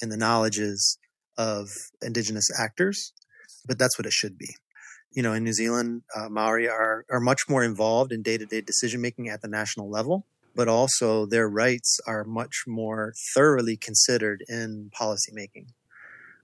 and 0.00 0.10
the 0.10 0.16
knowledges 0.16 0.98
of 1.36 1.68
Indigenous 2.02 2.48
actors, 2.58 3.12
but 3.66 3.78
that's 3.78 3.98
what 3.98 4.06
it 4.06 4.12
should 4.12 4.38
be 4.38 4.54
you 5.12 5.22
know, 5.22 5.32
in 5.32 5.44
New 5.44 5.52
Zealand, 5.52 6.02
uh, 6.14 6.28
Maori 6.28 6.68
are, 6.68 7.04
are 7.10 7.20
much 7.20 7.42
more 7.48 7.64
involved 7.64 8.12
in 8.12 8.22
day 8.22 8.38
to 8.38 8.46
day 8.46 8.60
decision 8.60 9.00
making 9.00 9.28
at 9.28 9.42
the 9.42 9.48
national 9.48 9.90
level, 9.90 10.24
but 10.54 10.68
also 10.68 11.26
their 11.26 11.48
rights 11.48 11.98
are 12.06 12.24
much 12.24 12.64
more 12.66 13.12
thoroughly 13.34 13.76
considered 13.76 14.44
in 14.48 14.90
policy 14.92 15.32
making. 15.34 15.66
Uh, 15.66 15.79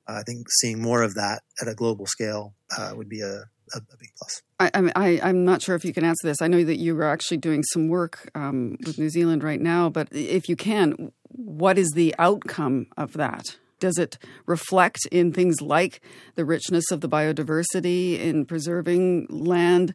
I 0.08 0.22
think 0.22 0.46
seeing 0.60 0.80
more 0.80 1.02
of 1.02 1.14
that 1.14 1.42
at 1.60 1.68
a 1.68 1.74
global 1.74 2.06
scale 2.06 2.54
uh, 2.76 2.92
would 2.94 3.08
be 3.08 3.20
a, 3.20 3.32
a, 3.74 3.78
a, 3.78 3.96
big 3.98 4.10
plus. 4.16 4.42
I, 4.60 4.70
I, 4.94 5.20
I'm 5.22 5.44
not 5.44 5.62
sure 5.62 5.74
if 5.74 5.84
you 5.84 5.92
can 5.92 6.04
answer 6.04 6.26
this. 6.26 6.40
I 6.40 6.46
know 6.46 6.62
that 6.64 6.78
you 6.78 6.96
are 6.98 7.04
actually 7.10 7.38
doing 7.38 7.62
some 7.64 7.88
work 7.88 8.30
um, 8.34 8.76
with 8.86 8.98
New 8.98 9.10
Zealand 9.10 9.42
right 9.42 9.60
now, 9.60 9.88
but 9.88 10.08
if 10.12 10.48
you 10.48 10.56
can, 10.56 11.12
what 11.28 11.78
is 11.78 11.90
the 11.92 12.14
outcome 12.18 12.86
of 12.96 13.14
that? 13.14 13.44
Does 13.78 13.98
it 13.98 14.18
reflect 14.46 15.00
in 15.12 15.32
things 15.32 15.60
like 15.60 16.00
the 16.34 16.44
richness 16.44 16.90
of 16.90 17.02
the 17.02 17.08
biodiversity, 17.08 18.18
in 18.18 18.46
preserving 18.46 19.26
land, 19.28 19.94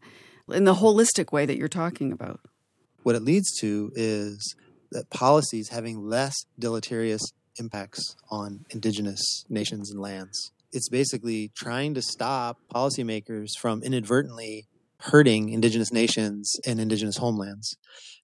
in 0.50 0.66
the 0.66 0.76
holistic 0.76 1.32
way 1.32 1.46
that 1.46 1.58
you're 1.58 1.68
talking 1.68 2.12
about? 2.12 2.42
What 3.04 3.16
it 3.16 3.24
leads 3.24 3.50
to 3.62 3.92
is 3.96 4.56
that 4.92 5.10
policies 5.10 5.70
having 5.70 6.08
less 6.08 6.36
deleterious 6.60 7.22
impacts 7.64 8.16
on 8.30 8.66
indigenous 8.72 9.22
nations 9.50 9.86
and 9.92 10.00
lands. 10.02 10.38
it's 10.74 10.90
basically 10.90 11.52
trying 11.56 11.94
to 11.94 12.02
stop 12.02 12.58
policymakers 12.74 13.50
from 13.60 13.84
inadvertently 13.84 14.68
hurting 15.00 15.50
indigenous 15.50 15.92
nations 15.92 16.54
and 16.66 16.80
indigenous 16.80 17.18
homelands. 17.18 17.76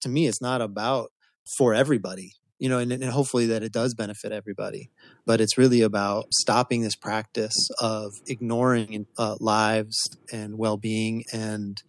To 0.02 0.08
me, 0.08 0.26
it's 0.26 0.40
not 0.40 0.60
about 0.60 1.10
for 1.56 1.74
everybody, 1.74 2.32
you 2.58 2.68
know, 2.68 2.78
and, 2.78 2.92
and 2.92 3.04
hopefully 3.04 3.46
that 3.46 3.62
it 3.62 3.72
does 3.72 3.94
benefit 3.94 4.32
everybody. 4.32 4.90
But 5.26 5.40
it's 5.40 5.58
really 5.58 5.82
about 5.82 6.26
stopping 6.32 6.82
this 6.82 6.94
practice 6.94 7.68
of 7.80 8.12
ignoring 8.26 9.06
uh, 9.18 9.36
lives 9.40 9.96
and 10.32 10.56
well 10.56 10.76
being 10.76 11.24
and, 11.32 11.82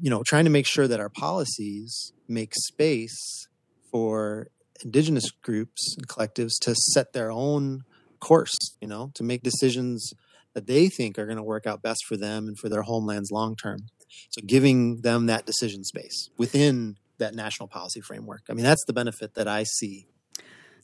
you 0.00 0.10
know, 0.10 0.22
trying 0.26 0.44
to 0.44 0.50
make 0.50 0.66
sure 0.66 0.88
that 0.88 1.00
our 1.00 1.10
policies 1.10 2.12
make 2.26 2.52
space 2.54 3.46
for 3.90 4.48
indigenous 4.84 5.30
groups 5.30 5.96
and 5.96 6.06
collectives 6.06 6.52
to 6.62 6.74
set 6.74 7.12
their 7.12 7.30
own 7.30 7.84
course, 8.20 8.54
you 8.80 8.88
know, 8.88 9.10
to 9.14 9.22
make 9.22 9.42
decisions 9.42 10.12
that 10.54 10.66
they 10.66 10.88
think 10.88 11.18
are 11.18 11.26
going 11.26 11.36
to 11.36 11.42
work 11.42 11.66
out 11.66 11.82
best 11.82 12.04
for 12.06 12.16
them 12.16 12.46
and 12.46 12.58
for 12.58 12.68
their 12.68 12.82
homelands 12.82 13.30
long 13.30 13.56
term. 13.56 13.86
So 14.30 14.40
giving 14.46 15.00
them 15.00 15.26
that 15.26 15.46
decision 15.46 15.84
space 15.84 16.30
within 16.38 16.96
that 17.18 17.34
national 17.34 17.68
policy 17.68 18.00
framework. 18.00 18.42
I 18.48 18.54
mean, 18.54 18.64
that's 18.64 18.84
the 18.86 18.92
benefit 18.92 19.34
that 19.34 19.48
I 19.48 19.64
see. 19.64 20.06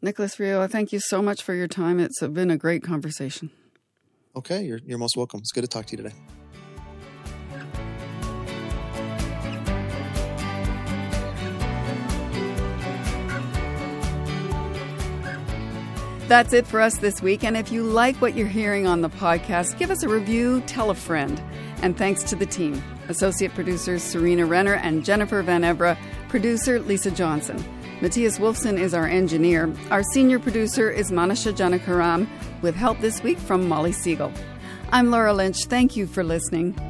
Nicholas 0.03 0.39
Reo, 0.41 0.67
thank 0.67 0.93
you 0.93 1.01
so 1.01 1.21
much 1.21 1.43
for 1.43 1.55
your 1.55 1.69
time. 1.69 2.01
It's 2.01 2.21
been 2.21 2.51
a 2.51 2.57
great 2.57 2.83
conversation. 2.83 3.51
Okay, 4.35 4.63
you're, 4.63 4.81
you're 4.85 4.99
most 4.99 5.17
welcome. 5.17 5.41
It's 5.41 5.53
good 5.53 5.63
to 5.63 5.69
talk 5.69 5.87
to 5.87 5.97
you 5.97 6.03
today. 6.03 6.15
That's 16.31 16.53
it 16.53 16.65
for 16.65 16.81
us 16.81 16.97
this 16.99 17.21
week. 17.21 17.43
And 17.43 17.57
if 17.57 17.73
you 17.73 17.83
like 17.83 18.15
what 18.19 18.37
you're 18.37 18.47
hearing 18.47 18.87
on 18.87 19.01
the 19.01 19.11
podcast, 19.11 19.77
give 19.79 19.91
us 19.91 20.05
a 20.05 20.09
review, 20.09 20.61
tell 20.61 20.91
a 20.91 20.95
friend. 20.95 21.43
And 21.83 21.99
thanks 21.99 22.23
to 22.23 22.37
the 22.37 22.47
team 22.47 22.81
Associate 23.09 23.53
producers 23.53 24.05
Serena 24.05 24.47
Renner 24.47 24.75
and 24.75 25.05
Jennifer 25.05 25.43
Van 25.43 25.63
Evra, 25.63 25.99
producer 26.29 26.79
Lisa 26.79 27.11
Johnson. 27.11 27.57
Matthias 28.01 28.39
Wolfson 28.39 28.79
is 28.79 28.95
our 28.95 29.09
engineer. 29.09 29.75
Our 29.91 30.05
senior 30.05 30.39
producer 30.39 30.89
is 30.89 31.11
Manasha 31.11 31.53
Janakiram, 31.53 32.29
with 32.63 32.77
help 32.77 33.01
this 33.01 33.25
week 33.25 33.39
from 33.39 33.69
Molly 33.69 33.91
Siegel. 33.91 34.33
I'm 34.93 35.11
Laura 35.11 35.35
Lynch. 35.35 35.65
Thank 35.65 35.97
you 35.97 36.07
for 36.07 36.23
listening. 36.23 36.90